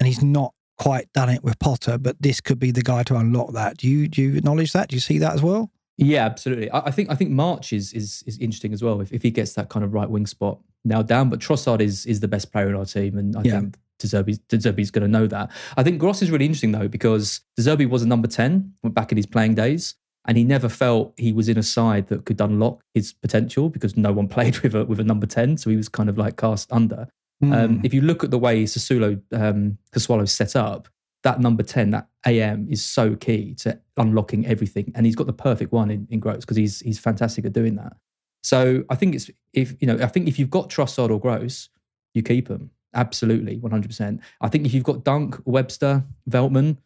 [0.00, 3.14] and he's not quite done it with Potter, but this could be the guy to
[3.14, 3.76] unlock that.
[3.76, 4.88] Do you do you acknowledge that?
[4.88, 5.70] Do you see that as well?
[5.98, 6.70] Yeah, absolutely.
[6.70, 9.30] I, I think I think March is is is interesting as well if, if he
[9.30, 11.30] gets that kind of right wing spot now down.
[11.30, 13.60] But Trossard is is the best player in our team, and I Yeah.
[13.60, 15.50] think De Zerbi's Deserby's going to know that.
[15.78, 19.10] I think Gross is really interesting though because De Zerbi was a number ten back
[19.10, 19.94] in his playing days,
[20.28, 23.96] and he never felt he was in a side that could unlock his potential because
[23.96, 26.36] no one played with a with a number ten, so he was kind of like
[26.36, 27.08] cast under.
[27.40, 27.52] Hmm.
[27.52, 30.88] Um, if you look at the way Sassuolo um, Sassuolo's set up,
[31.22, 34.92] that number 10, that AM is so key to unlocking everything.
[34.94, 37.76] And he's got the perfect one in, in Gross because he's he's fantastic at doing
[37.76, 37.94] that.
[38.42, 41.68] So I think it's if you know, I think if you've got Trossard or Gross,
[42.14, 42.70] you keep them.
[42.94, 44.20] Absolutely, 100%.
[44.40, 46.78] I think if you've got Dunk, Webster, Veltman,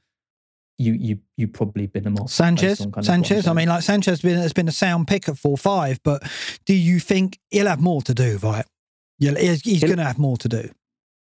[0.78, 2.30] you you you probably bin them off.
[2.30, 3.46] Sanchez, based on of I'm Sanchez.
[3.46, 6.22] I mean, like Sanchez has been, has been a sound pick at four five, but
[6.64, 8.38] do you think he'll have more to do?
[8.42, 8.64] Right?
[9.18, 10.70] Yeah, he's, he's going to have more to do.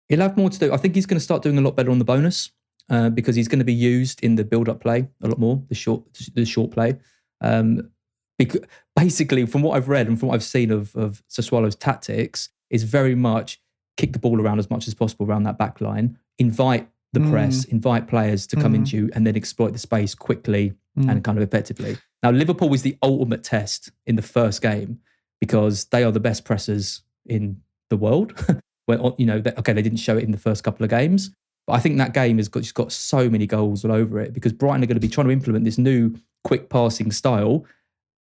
[0.08, 0.72] He'll have more to do.
[0.72, 2.50] I think he's going to start doing a lot better on the bonus
[2.90, 5.74] uh, because he's going to be used in the build-up play a lot more, the
[5.74, 6.02] short,
[6.34, 6.96] the short play.
[7.40, 7.90] Um,
[8.38, 8.60] because
[8.96, 12.82] basically, from what I've read and from what I've seen of of Sassuolo's tactics, is
[12.82, 13.60] very much
[13.96, 17.30] kick the ball around as much as possible around that back line, invite the Mm.
[17.30, 18.76] press, invite players to come Mm.
[18.76, 21.10] into you, and then exploit the space quickly Mm.
[21.10, 21.96] and kind of effectively.
[22.24, 24.98] Now, Liverpool was the ultimate test in the first game
[25.40, 28.32] because they are the best pressers in the world.
[28.86, 31.30] when you know, they, okay, they didn't show it in the first couple of games,
[31.66, 34.32] but I think that game has got just got so many goals all over it
[34.32, 37.64] because Brighton are going to be trying to implement this new quick passing style,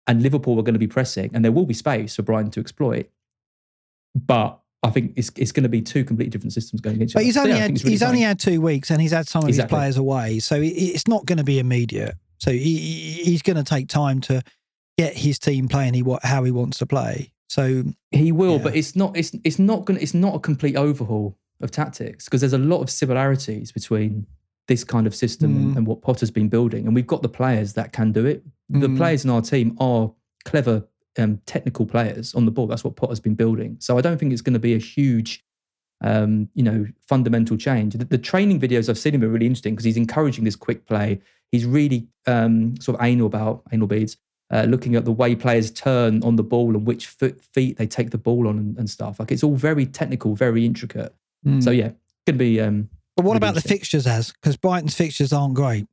[0.07, 2.61] and Liverpool are going to be pressing, and there will be space for Brighton to
[2.61, 3.09] exploit.
[4.15, 7.15] But I think it's it's going to be two completely different systems going against each
[7.15, 7.25] But other.
[7.27, 9.43] he's So, only yeah, had really he's only had two weeks, and he's had some
[9.43, 9.77] of Exactly.
[9.77, 12.15] his players away, so it's not going to be immediate.
[12.39, 14.43] So he, he- he's going to take time to
[14.99, 17.33] get his team playing he how he wants to play.
[17.49, 18.63] So He will, Yeah.
[18.63, 19.17] but it's not.
[19.17, 20.01] It's it's not going.
[20.01, 24.27] It's not a complete overhaul of tactics because there's a lot of similarities between
[24.69, 25.77] this kind of system Mm.
[25.77, 28.45] and, what Potter's been building, and we've got the players that can do it.
[28.69, 28.97] The Mm.
[28.97, 30.13] players in our team are
[30.45, 30.85] clever,
[31.19, 32.67] um, technical players on the ball.
[32.67, 33.77] That's what Potter's been building.
[33.79, 35.45] So I don't think it's going to be a huge,
[36.03, 37.95] um, you know, fundamental change.
[37.95, 40.85] The, the training videos I've seen him are really interesting because he's encouraging this quick
[40.87, 41.21] play.
[41.53, 44.17] He's really um, sort of anal about anal beads
[44.51, 47.87] uh, looking at the way players turn on the ball and which foot, feet they
[47.87, 49.19] take the ball on and, and stuff.
[49.21, 51.15] Like it's all very technical, very intricate.
[51.47, 51.63] Mm.
[51.63, 52.61] So yeah, going to be.
[52.61, 55.87] Um, but what about the fixtures as because Brighton's fixtures aren't great.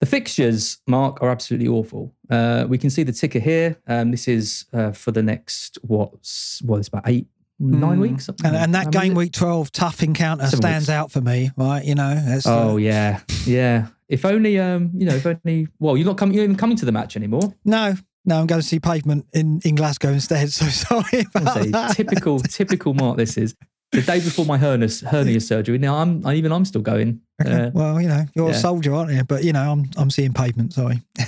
[0.00, 2.12] the fixtures, Mark, are absolutely awful.
[2.28, 3.76] Uh, we can see the ticker here.
[3.86, 6.78] Um, this is uh, for the next what's what?
[6.78, 7.26] It's about eight,
[7.60, 8.00] nine Mm.
[8.00, 8.28] weeks.
[8.44, 9.16] And, and that How game it?
[9.16, 10.90] week 12 tough encounter Seven stands weeks.
[10.90, 11.84] out for me, right?
[11.84, 13.86] You know, it's, uh, Oh yeah, yeah.
[14.08, 15.68] If only, um, you know, if only.
[15.78, 16.34] Well, you're not coming.
[16.34, 17.54] You're not even coming to the match anymore.
[17.64, 20.50] no, no, I'm going to see pavement in, in Glasgow instead.
[20.52, 21.94] So sorry about Say, that.
[21.96, 23.16] typical, typical Mark.
[23.16, 23.54] This is
[23.92, 25.78] the day before my hernia, hernia surgery.
[25.78, 27.20] Now I'm, I, even I'm still going.
[27.40, 29.22] Okay, Uh, well, you know, you're a soldier, aren't you?
[29.24, 30.72] But you know, I'm I'm seeing pavement.
[30.72, 31.02] Sorry.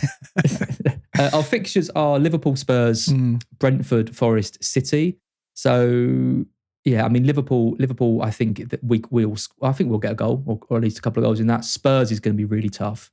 [1.19, 3.43] uh, our fixtures are Liverpool, Spurs, Mm.
[3.59, 5.19] Brentford, Forest, City.
[5.55, 6.45] So
[6.85, 7.77] yeah, I mean Liverpool.
[7.79, 8.23] Liverpool.
[8.23, 9.37] I think that we will.
[9.63, 11.47] I think we'll get a goal or, or at least a couple of goals in
[11.49, 11.65] that.
[11.65, 13.11] Spurs is going to be really tough.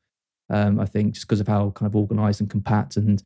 [0.49, 3.23] Um, I think just because of how kind of organised and compact and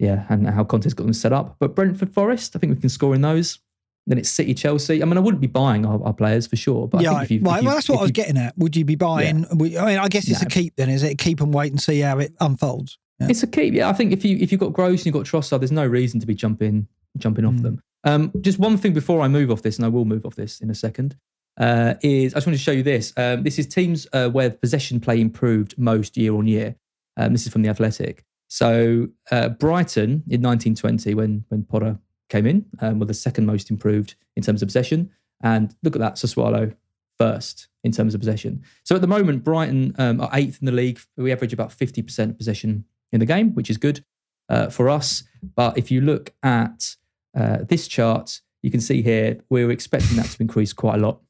[0.00, 1.56] yeah, and how Conte's got them set up.
[1.60, 2.56] But Brentford, Forest.
[2.56, 3.58] I think we can score in those.
[4.06, 5.02] Then it's City, Chelsea.
[5.02, 7.22] I mean, I wouldn't be buying our, our players for sure, but I yeah, think
[7.22, 7.56] if you, right.
[7.56, 8.56] if you- well, that's what I was you- getting at.
[8.58, 9.46] Would you be buying?
[9.52, 10.76] would- I mean, I guess it's a keep.
[10.76, 12.98] Then is it keep and wait and see how it unfolds?
[13.20, 13.28] Yeah.
[13.30, 13.72] It's a keep.
[13.74, 15.86] Yeah, I think if you if you've got Gross and you've got Trossard, there's no
[15.86, 16.86] reason to be jumping
[17.16, 17.62] jumping off Mm.
[17.62, 17.80] them.
[18.04, 20.60] Um, just one thing before I move off this, and I will move off this
[20.60, 21.16] in a second,
[21.58, 23.12] uh, is I just want to show you this.
[23.16, 26.74] Um, this is teams uh, where possession play improved most year on year.
[27.16, 28.24] Um, this is from the Athletic.
[28.48, 33.70] So uh, Brighton in 1920, when when Potter came in, um, were the second most
[33.70, 35.10] improved in terms of possession.
[35.42, 36.74] And look at that, Sassuolo
[37.18, 38.62] first in terms of possession.
[38.82, 40.98] So at the moment, Brighton um, are eighth in the league.
[41.16, 44.04] We average about 50% possession in the game, which is good
[44.48, 45.22] uh, for us.
[45.54, 46.96] But if you look at
[47.36, 51.20] uh, this chart, you can see here we're expecting that to increase quite a lot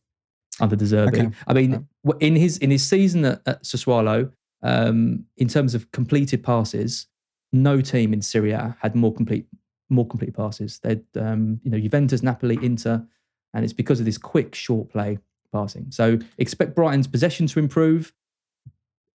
[0.60, 1.08] under De Zerbi.
[1.08, 1.30] Okay.
[1.46, 2.26] I mean, Okay.
[2.26, 4.30] in his in his season at, at Sassuolo,
[4.62, 7.06] um, in terms of completed passes,
[7.52, 9.46] no team in Serie A had more complete
[9.88, 10.78] more complete passes.
[10.78, 13.04] They'd um, you know Juventus, Napoli, Inter,
[13.52, 15.18] and it's because of this quick short play
[15.52, 15.86] passing.
[15.90, 18.12] So expect Brighton's possession to improve.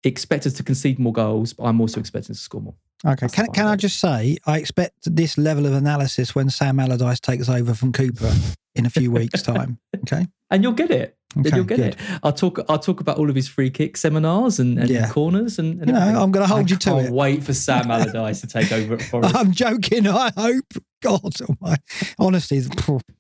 [0.05, 2.75] Expect us to concede more goals, but I'm also expecting us to score more.
[3.05, 3.17] Okay.
[3.23, 7.21] That's Can, can I just say, I expect this level of analysis when Sam Allardyce
[7.21, 8.33] takes over from Cooper
[8.79, 9.79] in a few weeks' time.
[10.05, 10.27] Okay.
[10.51, 11.17] And you'll get it.
[11.39, 11.87] Okay, you'll get good.
[11.95, 11.97] it.
[12.23, 12.59] I'll talk.
[12.71, 15.11] I'll talk about all of his free kick seminars and, and Yeah.
[15.11, 15.79] corners and.
[15.81, 16.23] and You know, everything.
[16.23, 17.13] I'm gonna hold I you to can't it.
[17.13, 19.35] Wait for Sam Allardyce to take over at Forest.
[19.37, 20.07] I'm joking.
[20.07, 20.65] I hope.
[21.03, 21.77] God, oh my.
[22.19, 22.61] honestly,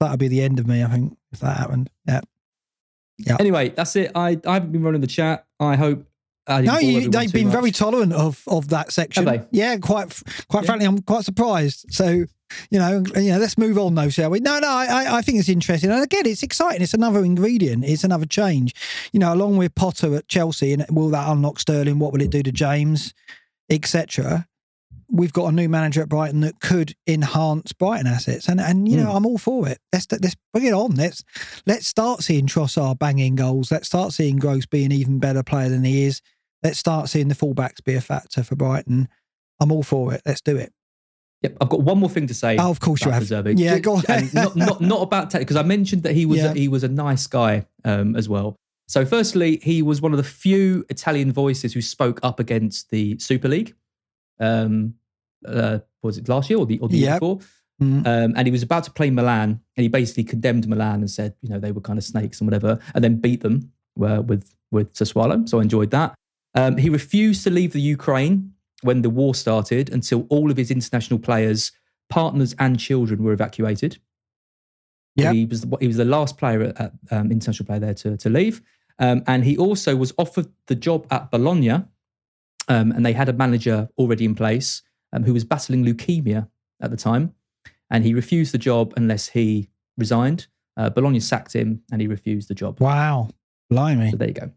[0.00, 0.82] that'd be the end of me.
[0.82, 1.90] I think if that happened.
[2.06, 2.20] Yeah.
[3.18, 3.36] Yeah.
[3.38, 4.12] Anyway, that's it.
[4.14, 5.44] I, I haven't been running the chat.
[5.60, 6.06] I hope.
[6.48, 9.26] No, you, they've been very tolerant of of that section.
[9.26, 10.66] Have Yeah, quite quite Yeah.
[10.66, 11.86] frankly, I'm quite surprised.
[11.90, 12.08] So,
[12.70, 14.40] you know, you know, let's move on though, shall we?
[14.40, 16.80] No, no, I, I- think it's interesting, and again, it's exciting.
[16.82, 17.84] It's another ingredient.
[17.84, 18.74] It's another change.
[19.12, 21.98] You know, along with Potter at Chelsea, and will that unlock Sterling?
[21.98, 23.12] What will it do to James,
[23.70, 24.46] etc.
[25.10, 28.96] We've got a new manager at Brighton that could enhance Brighton assets, and and you
[28.98, 29.16] know Hmm.
[29.16, 29.78] I'm all for it.
[29.92, 30.96] Let's let's bring it on.
[30.96, 31.24] Let's
[31.66, 33.70] let's start seeing Trossard banging goals.
[33.72, 36.20] Let's start seeing Gross being an even better player than he is.
[36.62, 39.08] Let's start seeing the fullbacks be a factor for Brighton.
[39.60, 40.22] I'm all for it.
[40.26, 40.72] Let's do it.
[41.42, 42.56] Yep, I've got one more thing to say.
[42.58, 43.26] Oh, of course you have.
[43.28, 43.54] De Zerbi.
[43.56, 44.02] Yeah, go on.
[44.32, 46.50] Not, not, not about tech because I mentioned that he was Yeah.
[46.50, 48.56] a, he was a nice guy um, as well.
[48.88, 53.18] So, firstly, he was one of the few Italian voices who spoke up against the
[53.18, 53.74] Super League.
[54.40, 54.94] Um,
[55.46, 57.38] uh, was it last year or the, or the year before?
[57.80, 58.06] Mm.
[58.06, 61.34] Um, and he was about to play Milan, and he basically condemned Milan and said,
[61.42, 63.70] you know, they were kind of snakes and whatever, and then beat them
[64.02, 65.48] uh, with with Sassuolo.
[65.48, 66.14] So I enjoyed that.
[66.54, 70.70] Um, he refused to leave the Ukraine when the war started until all of his
[70.70, 71.72] international players,
[72.08, 73.98] partners, and children were evacuated.
[75.16, 75.34] Yep.
[75.34, 78.30] he was he was the last player at, at, um, international player there to to
[78.30, 78.62] leave,
[79.00, 81.70] um, and he also was offered the job at Bologna,
[82.68, 84.82] um, and they had a manager already in place
[85.12, 86.48] um, who was battling leukemia
[86.80, 87.34] at the time,
[87.90, 90.46] and he refused the job unless he resigned.
[90.76, 92.80] Uh, Bologna sacked him, and he refused the job.
[92.80, 93.28] Wow,
[93.68, 94.12] blimey.
[94.12, 94.52] So there you go.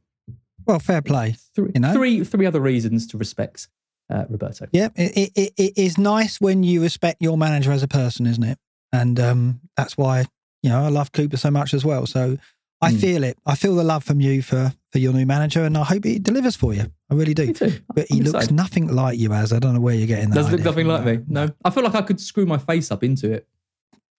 [0.71, 1.35] Well, fair play.
[1.55, 1.93] Three, You know?
[1.93, 3.67] three, three other reasons to respect
[4.09, 4.67] uh, Roberto.
[4.71, 8.43] Yeah, it, it, it, is nice when you respect your manager as a person, isn't
[8.43, 8.57] it?
[8.93, 10.25] And um, that's why
[10.63, 12.05] you know I love Cooper so much as well.
[12.05, 12.37] So
[12.81, 12.99] I Mm.
[13.01, 13.37] feel it.
[13.45, 16.19] I feel the love from you for for your new manager, and I hope he
[16.19, 16.91] delivers for you.
[17.09, 17.47] I really do.
[17.47, 17.73] Me too.
[17.93, 18.55] But he looks excited.
[18.55, 20.35] nothing like you, as I don't know where you're getting that.
[20.35, 21.19] Does look nothing like me.
[21.27, 23.47] No, I feel like I could screw my face up into it.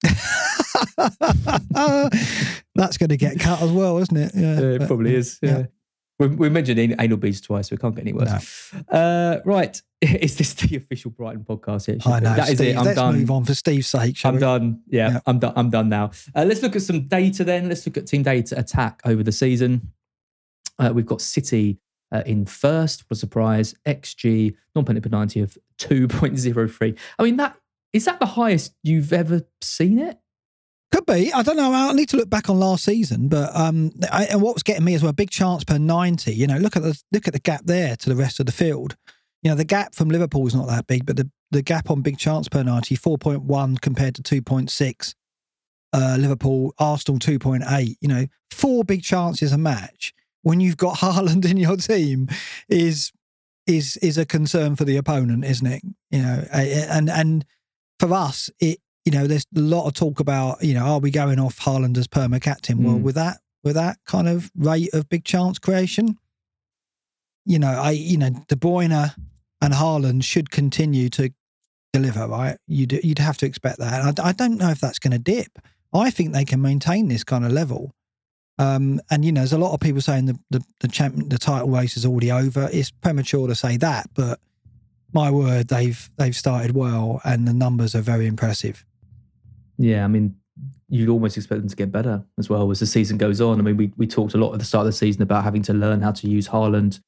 [2.74, 4.32] That's going to get cut as well, isn't it?
[4.34, 5.38] Yeah, Uh, it but- probably is.
[5.42, 5.58] Yeah.
[5.58, 5.66] yeah.
[6.28, 8.72] We, we mentioned anal beads twice, so it can't get any worse.
[8.88, 9.80] Uh, right.
[10.00, 11.88] Is this the official Brighton podcast?
[11.88, 12.34] Yeah, I know.
[12.34, 12.78] That is Steve, it.
[12.78, 13.18] I'm let's done.
[13.18, 14.18] move on for Steve's sake.
[14.24, 14.40] I'm we?
[14.40, 14.80] done.
[14.88, 15.20] Yeah, Yeah.
[15.26, 15.52] I'm done.
[15.56, 16.10] I'm done now.
[16.34, 17.68] Uh, let's look at some data then.
[17.68, 19.92] Let's look at team data attack over the season.
[20.78, 21.78] Uh, we've got City
[22.12, 23.02] uh, in first.
[23.02, 23.74] What a surprise!
[23.86, 26.94] XG non-penalty per ninety of two point zero three.
[27.18, 27.56] I mean, that
[27.92, 30.18] is that the highest you've ever seen it?
[30.92, 31.32] Could be.
[31.32, 31.72] I don't know.
[31.72, 34.84] I'll need to look back on last season, but um, I, and what was getting
[34.84, 36.34] me as well, big chance per ninety.
[36.34, 38.52] You know, look at the look at the gap there to the rest of the
[38.52, 38.96] field.
[39.42, 42.02] You know, the gap from Liverpool is not that big, but the the gap on
[42.02, 45.14] big chance per ninety, four point one compared to two point six.
[45.94, 47.96] Uh, Liverpool, Arsenal, two point eight.
[48.02, 52.28] You know, four big chances a match when you've got Haaland in your team
[52.68, 53.12] is
[53.66, 55.82] is is a concern for the opponent, isn't it?
[56.10, 57.46] You know, and and
[57.98, 61.10] for us, it you know, there's a lot of talk about, you know, are we
[61.10, 62.82] going off Haaland as perma captain?
[62.84, 63.02] Well, Mm.
[63.02, 66.18] with that, with that kind of rate of big chance creation,
[67.44, 69.14] you know, I, you know, De Bruyne
[69.60, 71.30] and Haaland should continue to
[71.92, 72.56] deliver, right?
[72.66, 74.04] You'd you'd have to expect that.
[74.04, 75.58] And I, I don't know if that's going to dip.
[75.92, 77.92] I think they can maintain this kind of level.
[78.58, 81.38] Um, and you know, there's a lot of people saying the the the champion, the
[81.38, 82.68] title race is already over.
[82.72, 84.38] It's premature to say that, but
[85.12, 88.84] my word, they've they've started well, and the numbers are very impressive.
[89.82, 90.36] Yeah, I mean,
[90.88, 93.58] you'd almost expect them to get better as well as the season goes on.
[93.58, 95.62] I mean, we we talked a lot at the start of the season about having
[95.62, 97.00] to learn how to use Haaland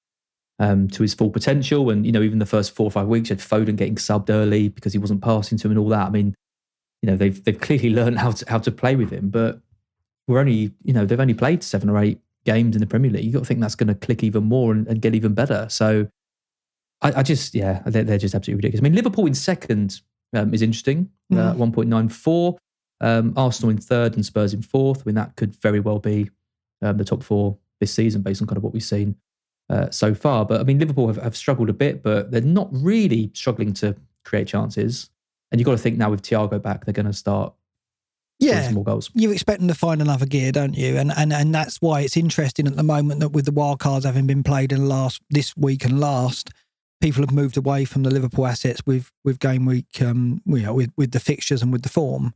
[0.59, 3.31] um, to his full potential, and you know, even the first four or five weeks,
[3.31, 6.09] you had Foden getting subbed early because he wasn't passing to him and all that.
[6.09, 6.35] I mean,
[7.01, 9.61] you know, they've they've clearly learned how to how to play with him, but
[10.27, 13.25] we're only you know they've only played seven or eight games in the Premier League.
[13.25, 15.69] You've got to think that's going to click even more and, and get even better.
[15.71, 16.09] So.
[17.03, 18.81] I, I just, yeah, they're, they're, just absolutely ridiculous.
[18.81, 20.01] I mean, Liverpool in second
[20.33, 21.39] um, is interesting, mm.
[21.39, 22.57] uh, 1.94.
[23.01, 25.01] Um, Arsenal in third and Spurs in fourth.
[25.01, 26.31] I mean, that could very well be
[26.83, 29.17] um, the top four this season based on kind of what we've seen
[29.69, 30.45] uh, so far.
[30.45, 33.97] But I mean, Liverpool have, have, struggled a bit, but they're not really struggling to
[34.25, 35.11] create chances.
[35.51, 37.53] And you've got to think now with Thiago back, they're going to start
[38.41, 39.11] yeah, more goals.
[39.15, 40.97] You expect them to find another gear, don't you?
[40.97, 44.05] And and and that's why it's interesting at the moment that with the wild cards
[44.05, 46.51] having been played in the last this week and last,
[47.01, 50.75] people have moved away from the Liverpool assets with with game week, um, you know,
[50.75, 52.35] with with the fixtures and with the form.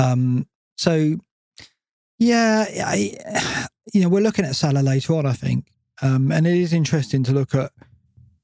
[0.00, 0.46] Um,
[0.76, 1.16] so
[2.18, 5.72] yeah, I, you know, we're looking at Salah later on, I think,
[6.02, 7.72] um, and it is interesting to look at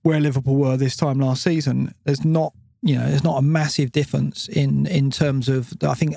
[0.02, 1.94] where Liverpool were this time last season.
[2.04, 2.52] There's not,
[2.82, 5.72] you know, there's not a massive difference in in terms of.
[5.82, 6.14] I think,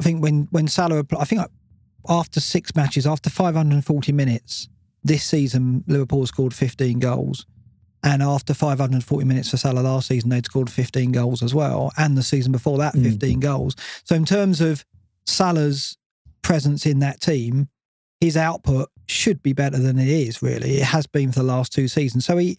[0.00, 1.42] I think when when Salah, I think
[2.08, 4.68] after six matches, after 540 minutes
[5.02, 7.46] this season, Liverpool scored 15 goals.
[8.04, 11.90] And after 540 minutes for Salah last season, they'd scored 15 goals as well.
[11.96, 13.40] And the season before that, 15 mm.
[13.40, 13.74] goals.
[14.04, 14.84] So, in terms of
[15.26, 15.96] Salah's
[16.42, 17.68] presence in that team,
[18.20, 20.76] his output should be better than it is, really.
[20.76, 22.26] It has been for the last two seasons.
[22.26, 22.58] So, he,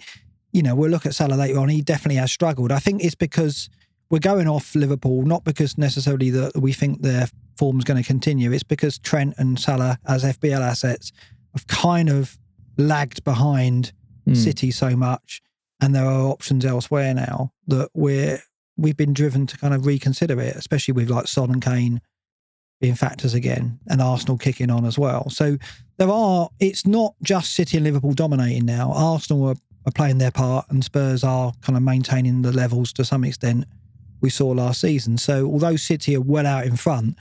[0.52, 1.70] you know, we'll look at Salah later on.
[1.70, 2.72] He definitely has struggled.
[2.72, 3.70] I think it's because
[4.10, 8.52] we're going off Liverpool, not because necessarily that we think their form's going to continue.
[8.52, 11.12] It's because Trent and Salah, as FPL assets,
[11.54, 12.36] have kind of
[12.78, 13.94] lagged behind
[14.28, 14.36] mm.
[14.36, 15.42] City so much,
[15.82, 18.40] and there are options elsewhere now that we're
[18.78, 22.02] we've been driven to kind of reconsider it, especially with like Son and Kane
[22.82, 25.30] being factors again, and Arsenal kicking on as well.
[25.30, 25.58] So
[25.98, 26.50] there are.
[26.60, 28.92] It's not just City and Liverpool dominating now.
[28.94, 29.56] Arsenal are,
[29.86, 33.66] are playing their part, and Spurs are kind of maintaining the levels to some extent
[34.22, 35.18] we saw last season.
[35.18, 37.16] So although City are well out in front,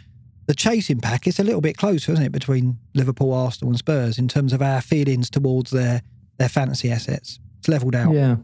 [0.46, 4.18] the chasing pack is a little bit closer, isn't it, between Liverpool, Arsenal, and Spurs
[4.18, 6.02] in terms of our feelings towards their
[6.38, 7.38] their fantasy assets.
[7.58, 8.12] It's leveled out.
[8.12, 8.36] Yeah.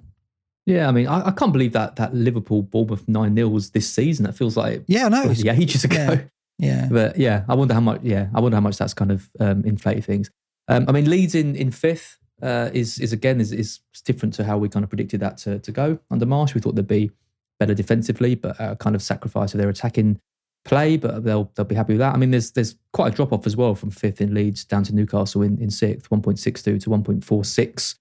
[0.67, 3.89] Yeah, I mean, I, I can't believe that that Liverpool Bournemouth nine 0 was this
[3.93, 4.25] season.
[4.25, 5.97] That feels like yeah, no, yeah, ages ago.
[5.97, 6.23] Yeah.
[6.59, 8.03] yeah, but yeah, I wonder how much.
[8.03, 10.31] Yeah, I wonder how much that's kind of um, inflated things.
[10.69, 14.45] Um, I mean, Leeds in in fifth uh, is is again is is different to
[14.45, 16.55] how we kind of predicted that to to go under Marsch.
[16.55, 17.11] We thought they'd be
[17.59, 20.21] better defensively, but a kind of sacrifice of their attacking
[20.65, 20.97] play.
[20.97, 22.15] But they'll they'll be happy with that.
[22.15, 24.85] I mean, there's there's quite a drop off as well from fifth in Leeds down
[24.85, 27.97] to Newcastle in in sixth, one point six two to one point four six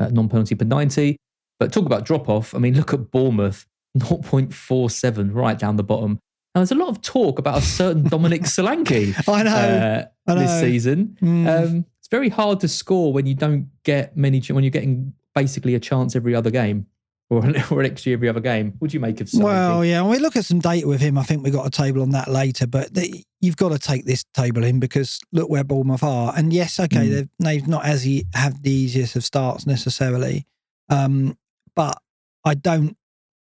[0.00, 1.16] uh, non penalty per 90.
[1.58, 2.54] But talk about drop off.
[2.54, 3.66] I mean, look at Bournemouth,
[3.98, 6.18] 0.47 right down the bottom.
[6.54, 10.34] Now, there's a lot of talk about a certain Dominic Solanke I know, uh, I
[10.34, 10.40] know.
[10.40, 11.16] this season.
[11.22, 11.46] Mm.
[11.46, 15.74] Um, it's very hard to score when you don't get many, when you're getting basically
[15.74, 16.86] a chance every other game
[17.32, 18.74] or, or an extra every other game.
[18.80, 19.44] What do you make of Solanke?
[19.44, 21.70] Well, yeah, when we look at some data with him, I think we've got a
[21.70, 25.48] table on that later, but the, you've got to take this table in because look
[25.48, 26.32] where Bournemouth are.
[26.36, 27.10] And yes, okay, mm.
[27.10, 30.44] they've, they've not as he have the easiest of starts necessarily,
[30.88, 31.38] um,
[31.76, 31.98] but
[32.44, 32.96] I don't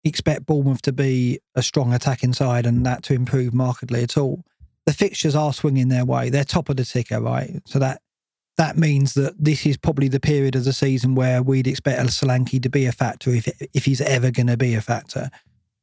[0.05, 4.45] expect Bournemouth to be a strong attacking side and that to improve markedly at all.
[4.85, 6.29] The fixtures are swinging their way.
[6.29, 7.61] They're top of the ticker, right?
[7.65, 8.01] So that
[8.57, 12.07] that means that this is probably the period of the season where we'd expect El
[12.07, 15.29] Solanke to be a factor if if he's ever going to be a factor.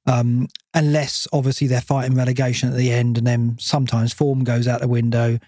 [0.06, 4.80] Um, unless obviously they're fighting relegation at the end, and then sometimes form goes out
[4.80, 5.38] the window,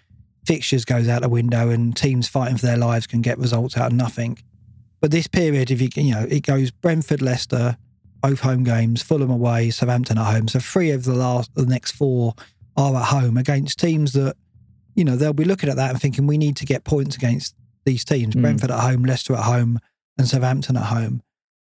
[0.45, 3.91] fixtures goes out the window, and teams fighting for their lives can get results out
[3.91, 4.37] of nothing.
[5.01, 7.77] But this period, if you you know, it goes Brentford, Leicester,
[8.21, 10.47] both home games, Fulham away, Southampton at home.
[10.47, 12.33] So three of the last, the next four
[12.77, 14.35] are at home against teams that,
[14.95, 17.55] you know, they'll be looking at that and thinking we need to get points against
[17.85, 18.35] these teams.
[18.35, 18.41] Mm.
[18.41, 19.79] Brentford at home, Leicester at home,
[20.17, 21.21] and Southampton at home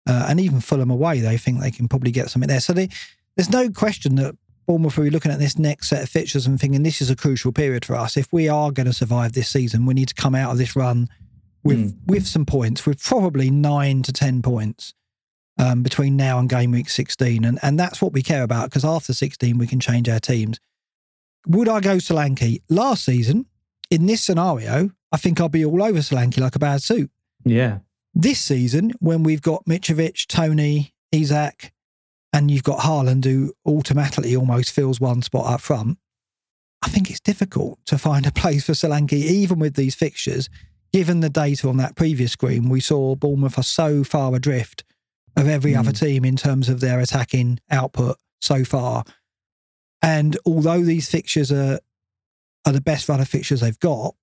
[0.07, 2.61] uh, and even Fulham away, they think they can probably get something there.
[2.61, 2.89] So they,
[3.37, 6.61] there's no question that Bournemouth will be looking at this next set of fixtures and
[6.61, 8.16] thinking this is a crucial period for us.
[8.16, 10.75] If we are going to survive this season, we need to come out of this
[10.77, 11.09] run
[11.62, 11.97] with mm.
[12.07, 14.95] with some points, with probably nine to ten points
[15.59, 18.85] um, between now and game week 16, and and that's what we care about because
[18.85, 20.59] after 16 we can change our teams.
[21.47, 23.47] Would I go Solanke last season
[23.91, 24.91] in this scenario?
[25.12, 27.11] I think I'll be all over Solanke like a bad suit.
[27.45, 27.78] Yeah,
[28.14, 31.72] this season, when we've got Mitrovic, Toney, Isak,
[32.32, 35.99] and you've got Haaland, who automatically almost fills one spot up front,
[36.82, 40.49] I think it's difficult to find a place for Solanke, even with these fixtures.
[40.93, 44.82] Given the data on that previous screen, we saw Bournemouth are so far adrift
[45.36, 45.78] of every mm.
[45.78, 49.05] other team in terms of their attacking output so far.
[50.03, 51.80] And although these fixtures are
[52.66, 54.14] are the best run of fixtures they've got,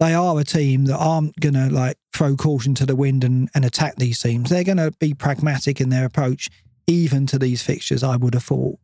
[0.00, 3.50] they are a team that aren't going to like throw caution to the wind and,
[3.54, 4.48] and attack these teams.
[4.48, 6.48] They're going to be pragmatic in their approach,
[6.86, 8.78] even to these fixtures, I would have thought.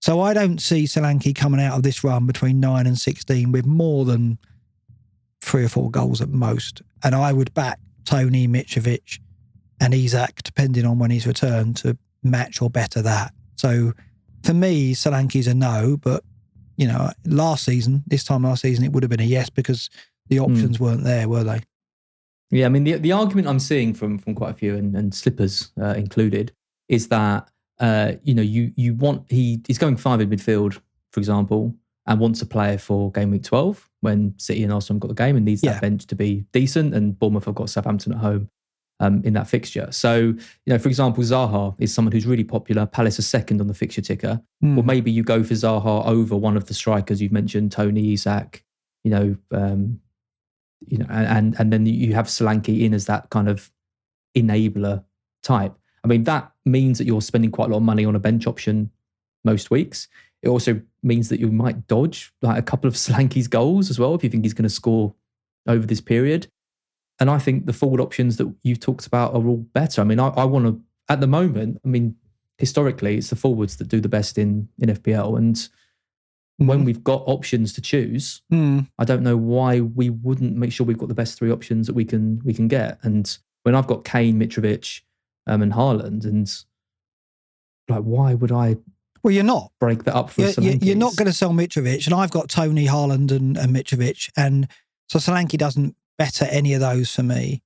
[0.00, 3.66] So I don't see Solanke coming out of this run between 9 and 16 with
[3.66, 4.38] more than
[5.42, 6.82] three or four goals at most.
[7.04, 9.20] And I would back Toney, Mitrovic,
[9.80, 13.32] and Isak, depending on when he's returned, to match or better that.
[13.56, 13.92] So
[14.42, 16.24] for me, Solanke's a no, but
[16.76, 19.90] you know, last season, this time last season, it would have been a yes because
[20.28, 20.80] the options mm.
[20.80, 21.60] weren't there, were they?
[22.50, 25.14] Yeah, I mean, the the argument I'm seeing from from quite a few, and, and
[25.14, 26.52] slippers uh, included,
[26.88, 27.48] is that
[27.80, 30.78] uh, you know you you want he he's going five in midfield,
[31.10, 31.74] for example,
[32.06, 35.36] and wants a player for game week 12 when City and Arsenal got the game
[35.36, 35.72] and needs yeah.
[35.72, 38.50] that bench to be decent, and Bournemouth have got Southampton at home.
[39.02, 39.88] Um, in that fixture.
[39.90, 40.38] So, you
[40.68, 42.86] know, for example, Zaha is someone who's really popular.
[42.86, 44.40] Palace are second on the fixture ticker.
[44.62, 44.78] Mm.
[44.78, 48.62] Or maybe you go for Zaha over one of the strikers you've mentioned, Toney, Isak,
[49.02, 50.00] you know, um,
[50.86, 53.72] you know, and and then you have Solanke in as that kind of
[54.36, 55.02] enabler
[55.42, 55.74] type.
[56.04, 58.46] I mean, that means that you're spending quite a lot of money on a bench
[58.46, 58.90] option
[59.44, 60.06] most weeks.
[60.42, 64.14] It also means that you might dodge like a couple of Solanke's goals as well
[64.14, 65.14] if you think he's going to score
[65.66, 66.48] over this period.
[67.22, 70.00] And I think the forward options that you've talked about are all better.
[70.00, 71.80] I mean, I, I want to at the moment.
[71.84, 72.16] I mean,
[72.58, 75.68] historically, it's the forwards that do the best in in FPL, and
[76.56, 76.84] when mm-hmm.
[76.84, 78.88] we've got options to choose, mm.
[78.98, 81.92] I don't know why we wouldn't make sure we've got the best three options that
[81.92, 82.98] we can we can get.
[83.04, 85.02] And when I've got Kane, Mitrovic,
[85.46, 86.52] um, and Haaland, and
[87.88, 88.78] like, why would I?
[89.22, 92.16] Well, you're not break that up for you're, you're not going to sell Mitrovic, and
[92.16, 94.66] I've got Toney Haaland, and, and Mitrovic, and
[95.08, 97.62] so Solanke doesn't better any of those for me.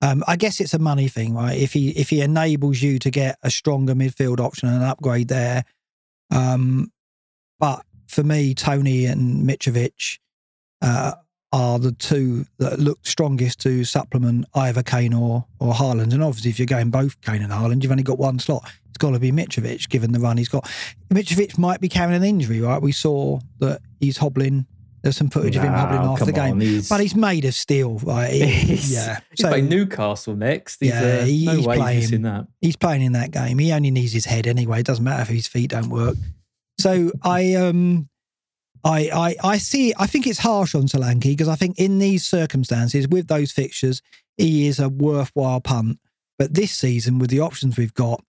[0.00, 1.58] Um, I guess it's a money thing, right?
[1.58, 5.28] If he if he enables you to get a stronger midfield option and an upgrade
[5.28, 5.64] there,
[6.30, 6.92] um,
[7.58, 10.18] but for me, Toney and Mitrovic
[10.82, 11.12] uh,
[11.52, 16.12] are the two that look strongest to supplement either Kane or or Haaland.
[16.12, 18.70] And obviously, if you're going both Kane and Haaland, you've only got one slot.
[18.88, 20.70] It's got to be Mitrovic, given the run he's got.
[21.10, 22.80] Mitrovic might be carrying an injury, right?
[22.80, 24.66] We saw that he's hobbling.
[25.02, 26.88] There's some footage no, of him hobbling after the game, on, he's...
[26.88, 27.98] but he's made of steel.
[27.98, 28.32] Right?
[28.32, 28.40] He,
[28.94, 30.80] yeah, he's so, playing Newcastle next.
[30.80, 32.00] He's, yeah, uh, he, no he's playing.
[32.00, 32.46] He's, that.
[32.60, 33.58] he's playing in that game.
[33.58, 34.80] He only needs his head anyway.
[34.80, 36.16] It doesn't matter if his feet don't work.
[36.78, 38.08] So I um
[38.84, 39.10] I
[39.42, 43.08] I I see I think it's harsh on Solanke because I think in these circumstances
[43.08, 44.02] with those fixtures
[44.36, 45.98] he is a worthwhile punt.
[46.38, 48.22] But this season with the options we've got,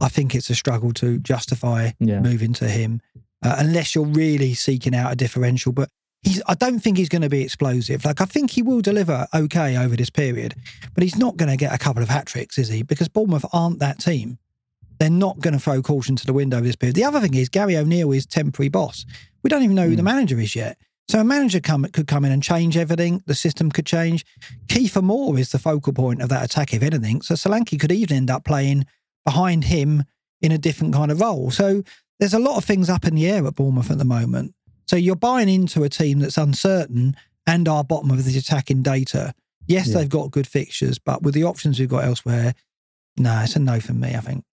[0.00, 2.20] I think it's a struggle to justify yeah.
[2.20, 3.00] moving to him
[3.42, 5.72] uh, unless you're really seeking out a differential.
[5.72, 5.88] But
[6.24, 8.04] he's I don't think he's going to be explosive.
[8.04, 10.54] Like I think he will deliver okay over this period,
[10.94, 12.82] but he's not going to get a couple of hat tricks, is he?
[12.82, 14.38] Because Bournemouth aren't that team
[14.98, 16.96] they're not going to throw caution to the wind over this period.
[16.96, 19.04] The other thing is Gary O'Neill is temporary boss.
[19.42, 20.06] We don't even know who the hmm.
[20.06, 20.78] manager is yet.
[21.08, 23.22] So a manager come, could come in and change everything.
[23.26, 24.24] The system could change.
[24.68, 27.20] Kiefer Moore is the focal point of that attack, if anything.
[27.20, 28.86] So Solanke could even end up playing
[29.26, 30.04] behind him
[30.40, 31.50] in a different kind of role.
[31.50, 31.82] So
[32.18, 34.54] there's a lot of things up in the air at Bournemouth at the moment.
[34.86, 37.16] So you're buying into a team that's uncertain
[37.46, 39.34] and are bottom of the attacking data.
[39.66, 39.98] Yes, yeah.
[39.98, 42.54] they've got good fixtures, but with the options we've got elsewhere,
[43.16, 44.44] no, it's a no for me, I think.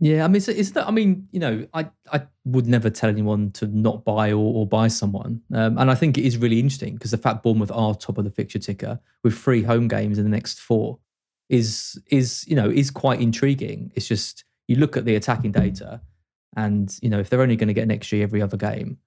[0.00, 0.86] Yeah, I mean, is that?
[0.86, 4.66] I mean, you know, I I would never tell anyone to not buy or, or
[4.66, 7.94] buy someone, um, and I think it is really interesting because the fact Bournemouth are
[7.94, 10.98] top of the fixture ticker with three home games in the next four
[11.48, 13.90] is is you know is quite intriguing.
[13.94, 16.02] It's just you look at the attacking data,
[16.54, 18.98] and you know if they're only going to get an XG every other game,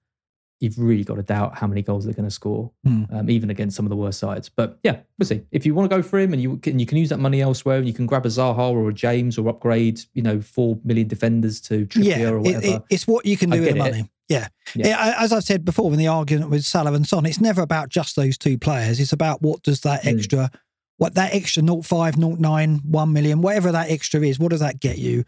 [0.60, 3.12] you've really got to doubt how many goals they're going to score, mm.
[3.12, 4.48] um, even against some of the worst sides.
[4.48, 5.42] But yeah, we'll see.
[5.50, 7.42] If you want to go for him and you can, you can use that money
[7.42, 10.78] elsewhere, and you can grab a Zaha or a James or upgrade, you know, four
[10.84, 12.66] million defenders to Trippier yeah, or whatever.
[12.66, 14.10] It, it, it's what you can do with the money.
[14.28, 14.48] Yeah.
[14.74, 15.14] yeah.
[15.18, 18.16] As I've said before in the argument with Salah and Son, it's never about just
[18.16, 18.98] those two players.
[18.98, 20.08] It's about what does that hmm.
[20.08, 20.54] extra, mm.
[20.96, 24.98] what that extra 05, 09, 1 million, whatever that extra is, what does that get
[24.98, 25.24] you?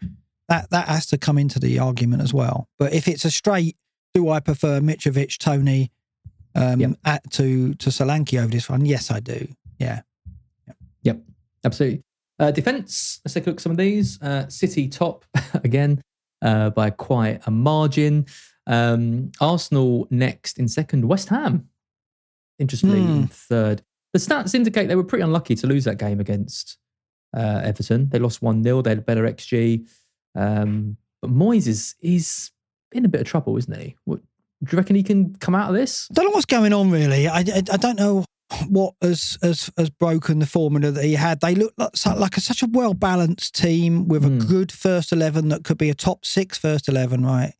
[0.49, 2.67] That that has to come into the argument as well.
[2.79, 3.77] But if it's a straight
[4.13, 5.91] do I prefer Mitrovic, Toney,
[6.55, 6.91] um, yep.
[7.05, 8.85] at, to to Solanke over this one?
[8.85, 9.47] Yes, I do.
[9.79, 10.01] Yeah.
[10.67, 11.19] Yep, yep.
[11.63, 12.03] absolutely.
[12.39, 13.21] Uh, defense.
[13.23, 14.21] Let's take a look at some of these.
[14.21, 15.25] Uh, City top
[15.63, 16.01] again
[16.41, 18.25] uh, by quite a margin.
[18.67, 21.05] Um, Arsenal next in second.
[21.05, 21.69] West Ham,
[22.59, 23.15] interestingly, mm.
[23.15, 23.81] in third.
[24.13, 26.77] The stats indicate they were pretty unlucky to lose that game against
[27.35, 28.09] uh, Everton.
[28.09, 28.81] They lost 1 0.
[28.81, 29.87] They had better XG.
[30.35, 32.51] Um, but Moyes is, is
[32.91, 33.95] in a bit of trouble, isn't he?
[34.05, 34.19] What,
[34.63, 36.07] do you reckon he can come out of this?
[36.11, 37.27] I don't know what's going on really.
[37.27, 38.25] I, I, I don't know
[38.67, 41.39] what has, has has broken the formula that he had.
[41.39, 44.25] They look like, like a, such a well balanced team with mm.
[44.25, 44.49] a hmm.
[44.49, 47.53] good first eleven that could be a top six first eleven, right?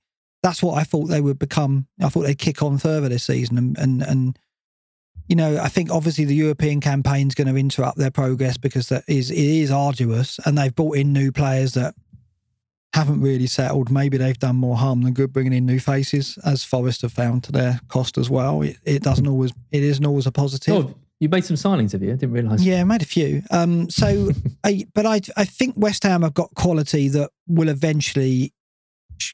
[0.44, 1.88] that's what I thought they would become.
[2.02, 4.40] I thought they'd kick on further this season, and and, and
[5.28, 8.90] you know, I think obviously the European campaign is going to interrupt their progress because
[8.90, 11.96] that is it is arduous, and they've brought in new players that
[12.94, 13.92] haven't really settled.
[13.92, 17.44] Maybe they've done more harm than good bringing in new faces, as Forest have found
[17.46, 18.62] to their cost as well.
[18.64, 20.74] It, it doesn't always, it isn't always a positive.
[20.74, 22.10] Oh, you made some signings, have you?
[22.12, 22.62] I didn't realise.
[22.64, 23.44] Yeah, I made a few.
[23.52, 24.32] Um, so,
[24.64, 28.54] I, but I, I think West Ham have got quality that will eventually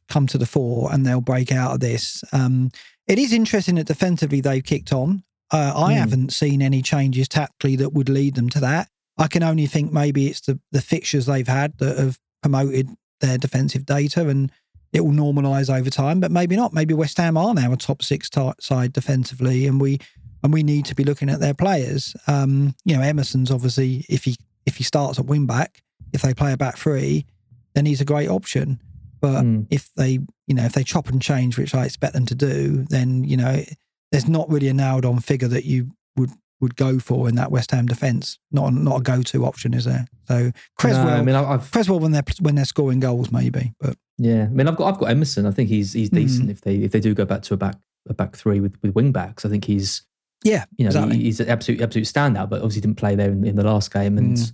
[0.09, 2.23] come to the fore, and they'll break out of this.
[2.33, 2.71] Um,
[3.07, 5.23] it is interesting that defensively they've kicked on.
[5.51, 5.97] Uh, I Mm.
[5.97, 8.89] haven't seen any changes tactically that would lead them to that.
[9.17, 12.89] I can only think maybe it's the the fixtures they've had that have promoted
[13.21, 14.51] their defensive data, and
[14.93, 16.19] it will normalise over time.
[16.19, 16.73] But maybe not.
[16.73, 19.99] Maybe West Ham are now a top six ti side defensively, and we
[20.43, 22.15] and we need to be looking at their players.
[22.27, 24.35] Um, you know, Emerson's obviously if he
[24.65, 25.81] if he starts at wing back,
[26.13, 27.25] if they play a back three,
[27.73, 28.79] then he's a great option.
[29.21, 29.67] But Mm.
[29.71, 32.85] if they, you know, if they chop and change, which I expect them to do,
[32.89, 33.63] then you know,
[34.11, 36.29] there's not really a nailed on figure that you would
[36.61, 38.39] would go for in that West Ham defence.
[38.51, 40.07] Not not a go to option, is there?
[40.27, 43.73] So Cresswell, No, I mean, I've Cresswell when they're when they're scoring goals, maybe.
[43.79, 44.43] But yeah.
[44.43, 45.45] I mean, I've got I've got Emerson.
[45.45, 46.15] I think he's he's Mm.
[46.15, 47.75] decent if they if they do go back to a back
[48.07, 49.45] a back three with with wing backs.
[49.45, 50.03] I think he's
[50.43, 51.17] yeah, you know exactly.
[51.17, 52.49] he- he's an absolute absolute standout.
[52.49, 54.51] But obviously didn't play there in, in the last game, and Mm.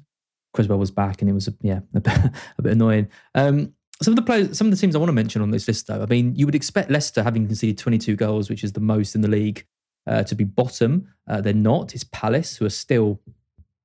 [0.53, 2.17] Cresswell was back, and it was yeah a bit,
[2.57, 3.07] a bit annoying.
[3.35, 5.67] Um, some of the players, some of the teams I want to mention on this
[5.67, 6.01] list, though.
[6.01, 9.21] I mean, you would expect Leicester, having conceded 22 goals, which is the most in
[9.21, 9.63] the league,
[10.07, 11.07] uh, to be bottom.
[11.27, 11.93] Uh, they're not.
[11.93, 13.19] It's Palace who are still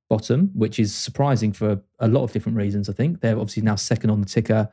[0.08, 2.88] bottom, which is surprising for a lot of different reasons.
[2.88, 4.72] I think they're obviously now second on the ticker.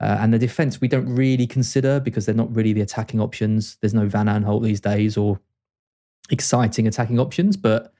[0.00, 3.76] Uh, and the defense we don't really consider because they're not really the attacking options.
[3.80, 5.38] There's no Van Aanholt these days or
[6.30, 7.92] exciting attacking options, but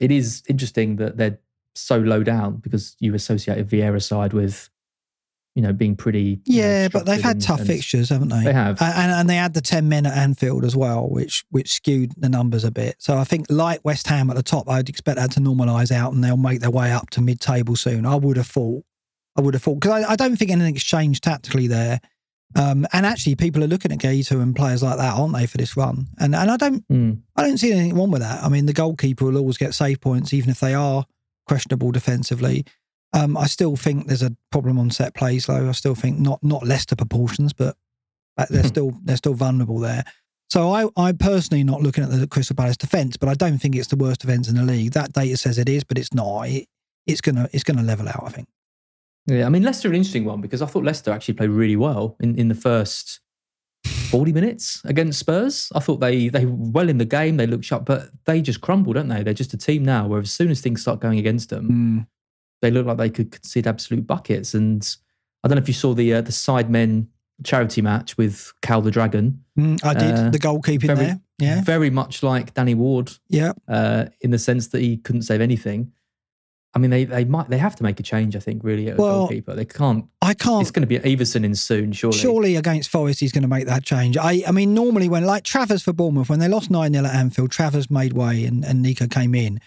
[0.00, 1.38] it is interesting that they're
[1.74, 4.68] so low down because you associate a Vieira side with,
[5.54, 6.40] you know, being pretty.
[6.44, 8.44] you know, yeah, but they've had and- tough and- fixtures, haven't they?
[8.44, 8.80] They have.
[8.80, 12.28] And, and they had the ten men at Anfield as well, which which skewed the
[12.28, 12.96] numbers a bit.
[12.98, 16.12] So I think, like West Ham at the top, I'd expect that to normalise out,
[16.12, 18.06] and they'll make their way up to mid-table soon.
[18.06, 18.84] I would have thought.
[19.36, 22.00] I would have thought because I, I don't think anything's changed tactically there.
[22.56, 25.56] Um, and actually, people are looking at Guaita and players like that, aren't they, for
[25.56, 26.08] this run?
[26.18, 27.20] And and I don't Mm.
[27.36, 28.42] I don't see anything wrong with that.
[28.42, 31.04] I mean, the goalkeeper will always get save points, even if they are
[31.46, 32.64] questionable defensively.
[33.12, 35.68] Um, I still think there's a problem on set plays, though.
[35.68, 37.76] I still think not not Leicester proportions, but
[38.48, 40.04] they're still they're still vulnerable there.
[40.48, 43.76] So I I personally not looking at the Crystal Palace defence, but I don't think
[43.76, 44.92] it's the worst defence in the league.
[44.92, 46.48] That data says it is, but it's not.
[46.48, 46.68] It,
[47.06, 48.22] it's gonna it's gonna level out.
[48.24, 48.48] I think.
[49.26, 51.76] Yeah, I mean Leicester are an interesting one because I thought Leicester actually played really
[51.76, 53.20] well in, in the first
[53.84, 55.70] forty minutes against Spurs.
[55.74, 58.60] I thought they they were well in the game, they looked sharp, but they just
[58.60, 59.22] crumble, don't they?
[59.22, 62.06] They're just a team now where as soon as things start going against them,
[62.62, 64.54] they look like they could concede absolute buckets.
[64.54, 64.86] And
[65.42, 67.06] I don't know if you saw the uh, the Sidemen
[67.42, 69.42] charity match with Cal the Dragon.
[69.58, 71.20] Mm, I did Uh, the goalkeeping very- there.
[71.38, 73.52] Yeah, Very much like Danny Ward yeah.
[73.66, 75.90] uh, in the sense that he couldn't save anything.
[76.74, 78.36] I mean, they they might they have to make a change.
[78.36, 79.54] I think really at a Well, goalkeeper.
[79.56, 80.04] They can't.
[80.20, 80.60] I can't.
[80.60, 82.18] It's going to be Iversen in soon, surely.
[82.18, 84.18] Surely against Forest, he's going to make that change.
[84.18, 87.14] I, I mean, normally when like Travers for Bournemouth, when they lost 9 0 at
[87.14, 89.60] Anfield, Travers made way and, and Nico came in.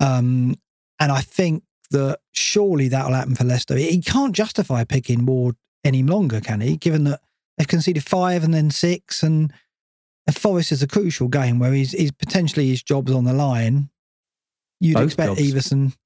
[0.00, 0.56] Um,
[0.98, 1.62] and I think
[1.92, 3.76] that surely that'll happen for Leicester.
[3.76, 6.76] He can't justify picking Ward any longer, can he?
[6.76, 7.20] Given that
[7.56, 9.52] they've conceded five and then six, and,
[10.30, 13.90] Forest is a crucial game where he's, he's potentially his job's on the line.
[14.80, 15.52] You'd Both expect jobs.
[15.52, 15.96] Iversen,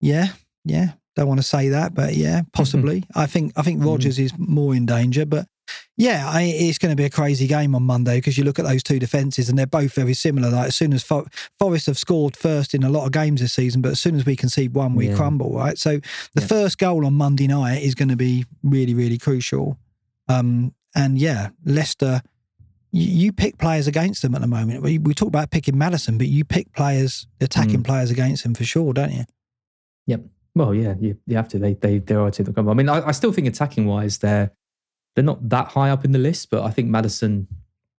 [0.00, 0.28] yeah,
[0.64, 0.92] yeah.
[1.14, 2.50] Don't want to say that, but yeah, mm-hmm.
[2.52, 3.04] possibly.
[3.14, 4.42] I think I think Rodgers mm-hmm.
[4.42, 5.46] is more in danger, but
[5.96, 8.64] yeah, I, it's going to be a crazy game on Monday because you look at
[8.64, 10.48] those two defences and they're both very similar.
[10.50, 11.26] Like as soon as For-
[11.58, 14.24] Forest have scored first in a lot of games this season, but as soon as
[14.24, 15.16] we concede one, we Yeah.
[15.16, 15.54] crumble.
[15.54, 16.00] Right, so
[16.34, 16.46] the Yeah.
[16.46, 19.78] first goal on Monday night is going to be really, really crucial.
[20.28, 22.22] Um, and yeah, Leicester,
[22.92, 24.82] you, you pick players against them at the moment.
[24.82, 27.86] We, we talk about picking Maddison, but you pick players, attacking Mm.
[27.86, 29.24] players against them for sure, don't you?
[30.06, 30.22] Yep.
[30.56, 31.60] Well, yeah, you, you have to.
[31.60, 32.68] They they there are two that come.
[32.68, 34.50] I mean, I, I still think attacking wise, they're
[35.14, 37.46] they're not that high up in the list, but I think Maddison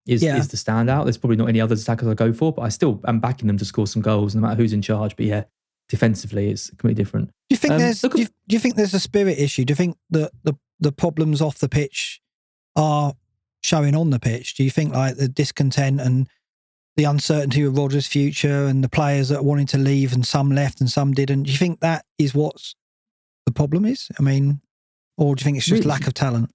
[0.06, 0.36] is Yeah.
[0.36, 1.04] is the standout.
[1.04, 3.58] There's probably not any other attackers I go for, but I still am backing them
[3.58, 5.14] to score some goals, no matter who's in charge.
[5.16, 5.44] But yeah,
[5.88, 7.28] defensively, it's completely different.
[7.28, 9.64] Do you think Um, there's look do you, do you think there's a spirit issue?
[9.64, 12.20] Do you think that the the problems off the pitch
[12.76, 13.14] are
[13.62, 14.54] showing on the pitch?
[14.54, 16.28] Do you think like the discontent and
[16.96, 20.50] the uncertainty of Rodgers' future and the players that are wanting to leave and some
[20.50, 21.44] left and some didn't?
[21.44, 22.74] Do you think that is what's
[23.46, 24.08] the problem is?
[24.18, 24.60] I mean,
[25.16, 25.88] or do you think it's just Really?
[25.88, 26.50] lack of talent?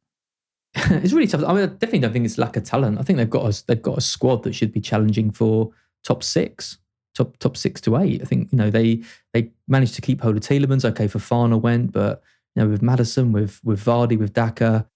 [1.04, 1.44] it's really tough.
[1.44, 3.00] I mean, I definitely don't think it's lack of talent.
[3.00, 5.72] I think they've got a, they've got a squad that should be challenging for
[6.04, 6.78] top six,
[7.16, 8.22] top top six to eight.
[8.22, 9.02] I think you know they
[9.34, 10.86] they managed to keep hold of Tielemans.
[10.86, 12.22] Okay, Fofana went, but
[12.56, 14.88] you know with Maddison, with with Vardy, with Daka,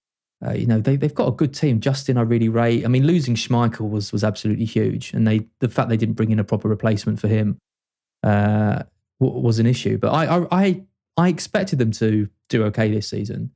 [0.44, 1.80] uh, you know, they, they've got a good team.
[1.80, 2.84] Justin, I really rate.
[2.84, 6.32] I mean, losing Schmeichel was was absolutely huge, and they the fact they didn't bring
[6.32, 7.58] in a proper replacement for him
[8.24, 8.82] uh,
[9.20, 9.98] was an issue.
[9.98, 10.82] But I, I I
[11.16, 13.50] I expected them to do okay this season,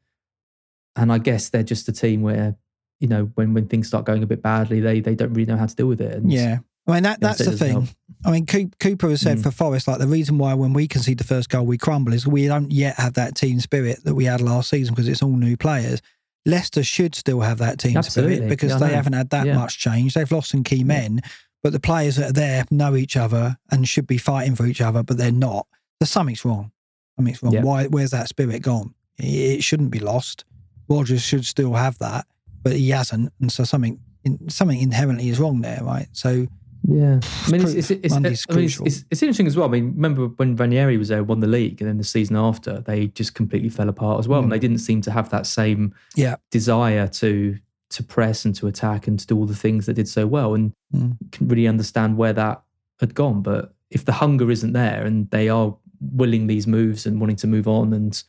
[0.96, 2.56] and I guess they're just a team where
[3.00, 5.56] you know when when things start going a bit badly, they they don't really know
[5.58, 6.12] how to deal with it.
[6.14, 6.58] And Yeah.
[6.88, 7.72] I mean, that, that's the thing.
[7.72, 7.84] help.
[8.24, 9.42] I mean, Cooper has said Mm.
[9.42, 12.28] for Forest, like the reason why when we concede the first goal, we crumble is
[12.28, 15.34] we don't yet have that team spirit that we had last season because it's all
[15.36, 16.00] new players.
[16.44, 18.36] Leicester should still have that team Absolutely.
[18.36, 19.56] spirit because Yeah, they haven't had that Yeah.
[19.56, 20.14] much change.
[20.14, 21.22] They've lost some key men,
[21.64, 24.80] but the players that are there know each other and should be fighting for each
[24.80, 25.66] other, but they're not.
[25.98, 26.70] There's something's wrong.
[27.16, 27.52] Something's wrong.
[27.52, 27.62] Yeah.
[27.62, 27.86] Why?
[27.88, 28.94] Where's that spirit gone?
[29.18, 30.44] It shouldn't be lost.
[30.88, 32.26] Rodgers should still have that,
[32.62, 36.08] but he hasn't, and so something in, something inherently is wrong there, right?
[36.12, 36.46] So
[36.88, 38.86] Yeah, I mean, it's, it's, it's, I mean, it's, crucial.
[38.86, 39.66] it's, it's interesting as well.
[39.68, 42.80] I mean, remember when Ranieri was there, won the league, and then the season after,
[42.80, 44.44] they just completely fell apart as well, Mm.
[44.44, 46.36] and they didn't seem to have that same Yeah.
[46.50, 47.58] desire to
[47.88, 50.54] to press and to attack and to do all the things that did so well,
[50.54, 51.16] and Mm.
[51.30, 52.62] couldn't really understand where that
[52.98, 53.42] had gone.
[53.42, 57.46] But if the hunger isn't there, and they are willing these moves and wanting to
[57.46, 58.20] move on, and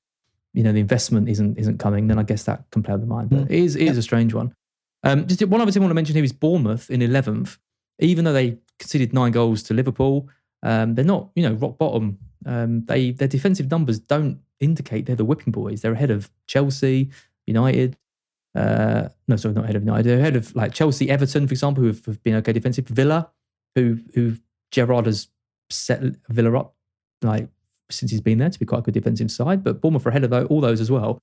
[0.53, 3.07] you know the investment isn't isn't coming, then I guess that can play on the
[3.07, 3.29] mind.
[3.29, 3.51] But Mm.
[3.51, 4.53] it is it is a strange one.
[5.03, 7.57] Um, just one other thing I want to mention here is Bournemouth in eleventh
[7.99, 10.29] even though they conceded nine goals to Liverpool,
[10.61, 12.17] um, they're not, you know, rock bottom.
[12.45, 15.81] Um, they their defensive numbers don't indicate they're the whipping boys.
[15.81, 17.09] They're ahead of Chelsea,
[17.47, 17.97] United.
[18.55, 20.03] Uh, no, sorry, not ahead of United.
[20.05, 22.87] They're ahead of like Chelsea, Everton, for example, who have, have been okay defensive.
[22.87, 23.29] Villa,
[23.75, 24.35] who who
[24.71, 25.27] Gerrard has
[25.69, 26.75] set Villa up
[27.23, 27.49] like
[27.89, 29.63] since he's been there to be quite a good defensive side.
[29.63, 31.21] But Bournemouth are ahead of all those as well.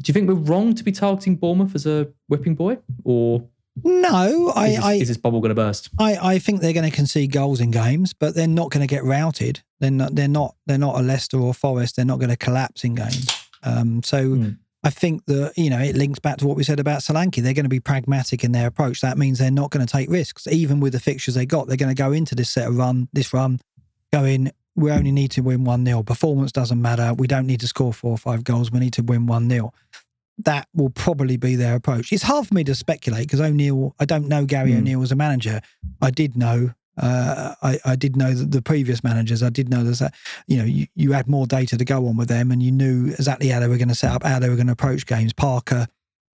[0.00, 3.44] Do you think we're wrong to be targeting Bournemouth as a whipping boy, or
[3.84, 5.90] no, I, is, this, I, is this bubble going to burst?
[5.98, 8.92] I, I think they're going to concede goals in games, but they're not going to
[8.92, 9.62] get routed.
[9.78, 10.14] They're not.
[10.14, 10.56] They're not.
[10.66, 11.96] They're not a Leicester or Forest.
[11.96, 13.28] They're not going to collapse in games.
[13.62, 14.58] Um, so Mm.
[14.82, 17.42] I think that you know it links back to what we said about Solanke.
[17.42, 19.02] They're going to be pragmatic in their approach.
[19.02, 21.66] That means they're not going to take risks, even with the fixtures they got.
[21.66, 23.60] They're going to go into this set of run, this run,
[24.12, 24.50] going.
[24.76, 27.12] We only need to win one 0 Performance doesn't matter.
[27.14, 28.70] We don't need to score four or five goals.
[28.70, 29.72] We need to win one 0
[30.44, 32.12] that will probably be their approach.
[32.12, 34.78] It's hard for me to speculate because O'Neill, I don't know Gary Hmm.
[34.78, 35.60] O'Neill as a manager.
[36.00, 39.42] I did know, uh, I, I did know that the previous managers.
[39.42, 40.14] I did know that,
[40.46, 43.08] you know, you, you had more data to go on with them and you knew
[43.08, 45.32] exactly how they were going to set up, how they were going to approach games.
[45.32, 45.86] Parker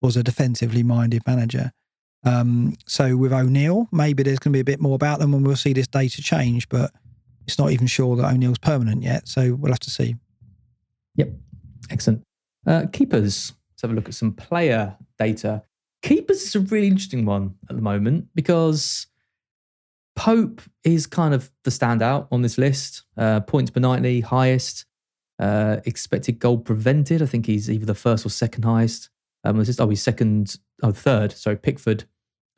[0.01, 1.72] was a defensively minded manager.
[2.24, 5.47] Um, so with O'Neill, maybe there's going to be a bit more about them and
[5.47, 6.91] we'll see this data change, but
[7.51, 9.28] it's not even sure that O'Neill's permanent yet.
[9.28, 10.16] So we'll have to see.
[11.16, 11.32] Yep.
[11.90, 12.22] Excellent.
[12.66, 13.53] Uh, keepers.
[13.72, 15.62] Let's have a look at some player data.
[16.03, 19.07] Keepers is a really interesting one at the moment because
[20.16, 23.03] Pope is kind of the standout on this list.
[23.16, 24.86] Uh, points per nightly, highest.
[25.38, 27.22] Uh, expected goal prevented.
[27.22, 29.09] I think he's either the first or second highest.
[29.44, 31.32] Um, just, oh, he's second, oh, third.
[31.32, 32.05] Sorry, Pickford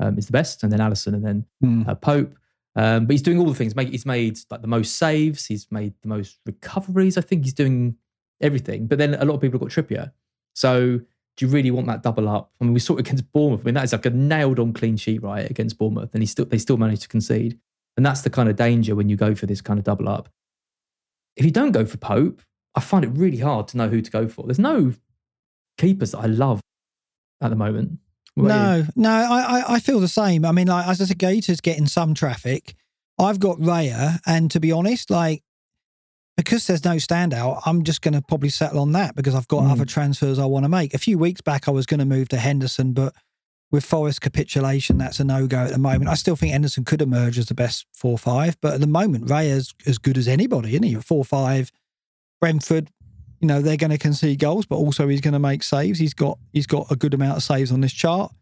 [0.01, 1.83] um, is the best, and then Alisson, and then Hmm.
[1.89, 2.35] uh, Pope.
[2.75, 3.75] Um, but he's doing all the things.
[3.77, 5.47] He's made like the most saves.
[5.47, 7.19] He's made the most recoveries.
[7.19, 7.97] I think he's doing
[8.41, 8.87] everything.
[8.87, 10.13] But then a lot of people have got Trippier.
[10.55, 11.01] So
[11.37, 12.51] do you really want that double up?
[12.61, 13.61] I mean, we saw it against Bournemouth.
[13.61, 16.27] I mean, that is like a nailed on clean sheet, right, against Bournemouth, and he
[16.27, 17.59] still they still managed to concede.
[17.97, 20.29] And that's the kind of danger when you go for this kind of double up.
[21.37, 22.43] If you don't go for Pope,
[22.75, 24.45] I find it really hard to know who to go for.
[24.45, 24.95] There's no
[25.79, 26.61] keepers that I love
[27.41, 27.99] at the moment.
[28.35, 28.83] What about you?
[28.97, 30.45] No, no, I, I, I feel the same.
[30.45, 32.75] I mean, like as I said, Guaita's getting some traffic.
[33.19, 35.43] I've got Raya, and to be honest, like
[36.37, 39.65] because there's no standout, I'm just going to probably settle on that because I've got
[39.65, 39.73] Mm.
[39.73, 40.95] other transfers I want to make.
[40.95, 43.15] A few weeks back, I was going to move to Henderson, but
[43.71, 46.09] with Forest capitulation, that's a no go at the moment.
[46.09, 49.27] I still think Henderson could emerge as the best four five, but at the moment,
[49.27, 50.95] Raya's as good as anybody, isn't he?
[50.95, 51.71] Four five,
[52.41, 52.89] Brentford.
[53.43, 55.99] You know they're going to concede goals, but also he's going to make saves.
[55.99, 58.33] He's got he's got a good amount of saves on this chart.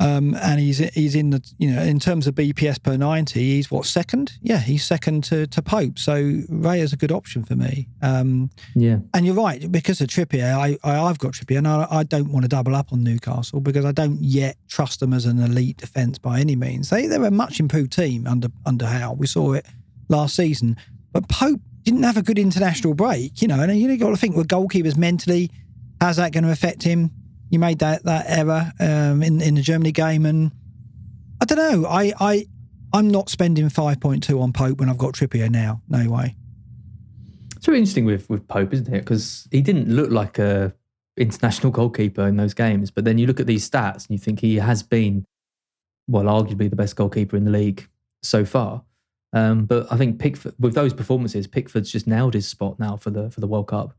[0.00, 3.68] Um, and he's he's in the you know in terms of BPS per ninety, he's
[3.68, 4.32] what second?
[4.42, 5.98] Yeah, he's second to to Pope.
[5.98, 7.88] So Ray is a good option for me.
[8.02, 8.98] Um, Yeah.
[9.14, 10.52] and you're right because of Trippier.
[10.56, 13.58] I, I I've got Trippier, and I, I don't want to double up on Newcastle
[13.60, 16.90] because I don't yet trust them as an elite defence by any means.
[16.90, 19.14] They they're a much improved team under under Howe.
[19.14, 19.66] We saw it
[20.08, 20.76] last season,
[21.12, 23.40] but Pope didn't have a good international break.
[23.40, 25.50] You know, and you got to think with goalkeepers mentally,
[26.00, 27.10] how's that going to affect him?
[27.50, 30.52] You made that that error um, in in the Germany game, and
[31.40, 31.88] I don't know.
[31.88, 32.46] I I
[32.92, 35.80] I'm not spending five point two on Pope when I've got Trippier now.
[35.88, 36.36] No way.
[37.56, 39.00] It's really interesting with with Pope, isn't it?
[39.00, 40.74] Because he didn't look like a
[41.16, 44.38] international goalkeeper in those games, but then you look at these stats and you think
[44.38, 45.26] he has been,
[46.06, 47.88] well, arguably the best goalkeeper in the league
[48.22, 48.84] so far.
[49.32, 53.10] Um, but I think Pickford, with those performances, Pickford's just nailed his spot now for
[53.10, 53.94] the for the World Cup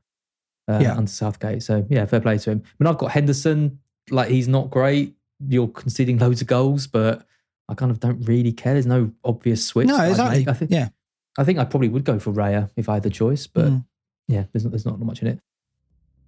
[0.68, 0.96] uh, Yeah.
[0.98, 1.62] under Southgate.
[1.64, 2.64] So yeah, fair play to him.
[2.66, 5.16] I mean, I've got Henderson like he's not great.
[5.48, 7.26] You're conceding loads of goals, but
[7.70, 8.74] I kind of don't really care.
[8.74, 9.88] There's no obvious switch.
[9.88, 10.46] No, exactly.
[10.48, 10.90] I think, yeah.
[11.38, 13.86] I think I probably would go for Raya if I had the choice, but Mm.
[14.28, 15.40] yeah, there's not, there's not much in it.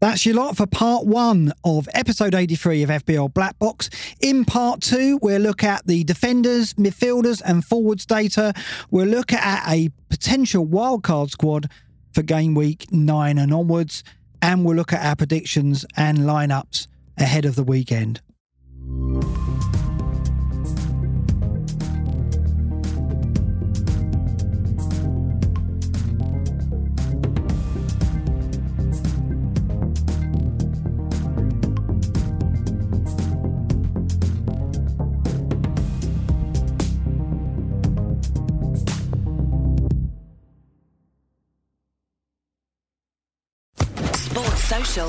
[0.01, 3.87] That's your lot for part one of episode 83 of FPL Black Box.
[4.19, 8.51] In part two, we'll look at the defenders, midfielders, and forwards data.
[8.89, 11.69] We'll look at a potential wildcard squad
[12.13, 14.03] for game week nine and onwards.
[14.41, 16.87] And we'll look at our predictions and lineups
[17.19, 18.21] ahead of the weekend.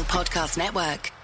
[0.05, 1.21] Podcast Network.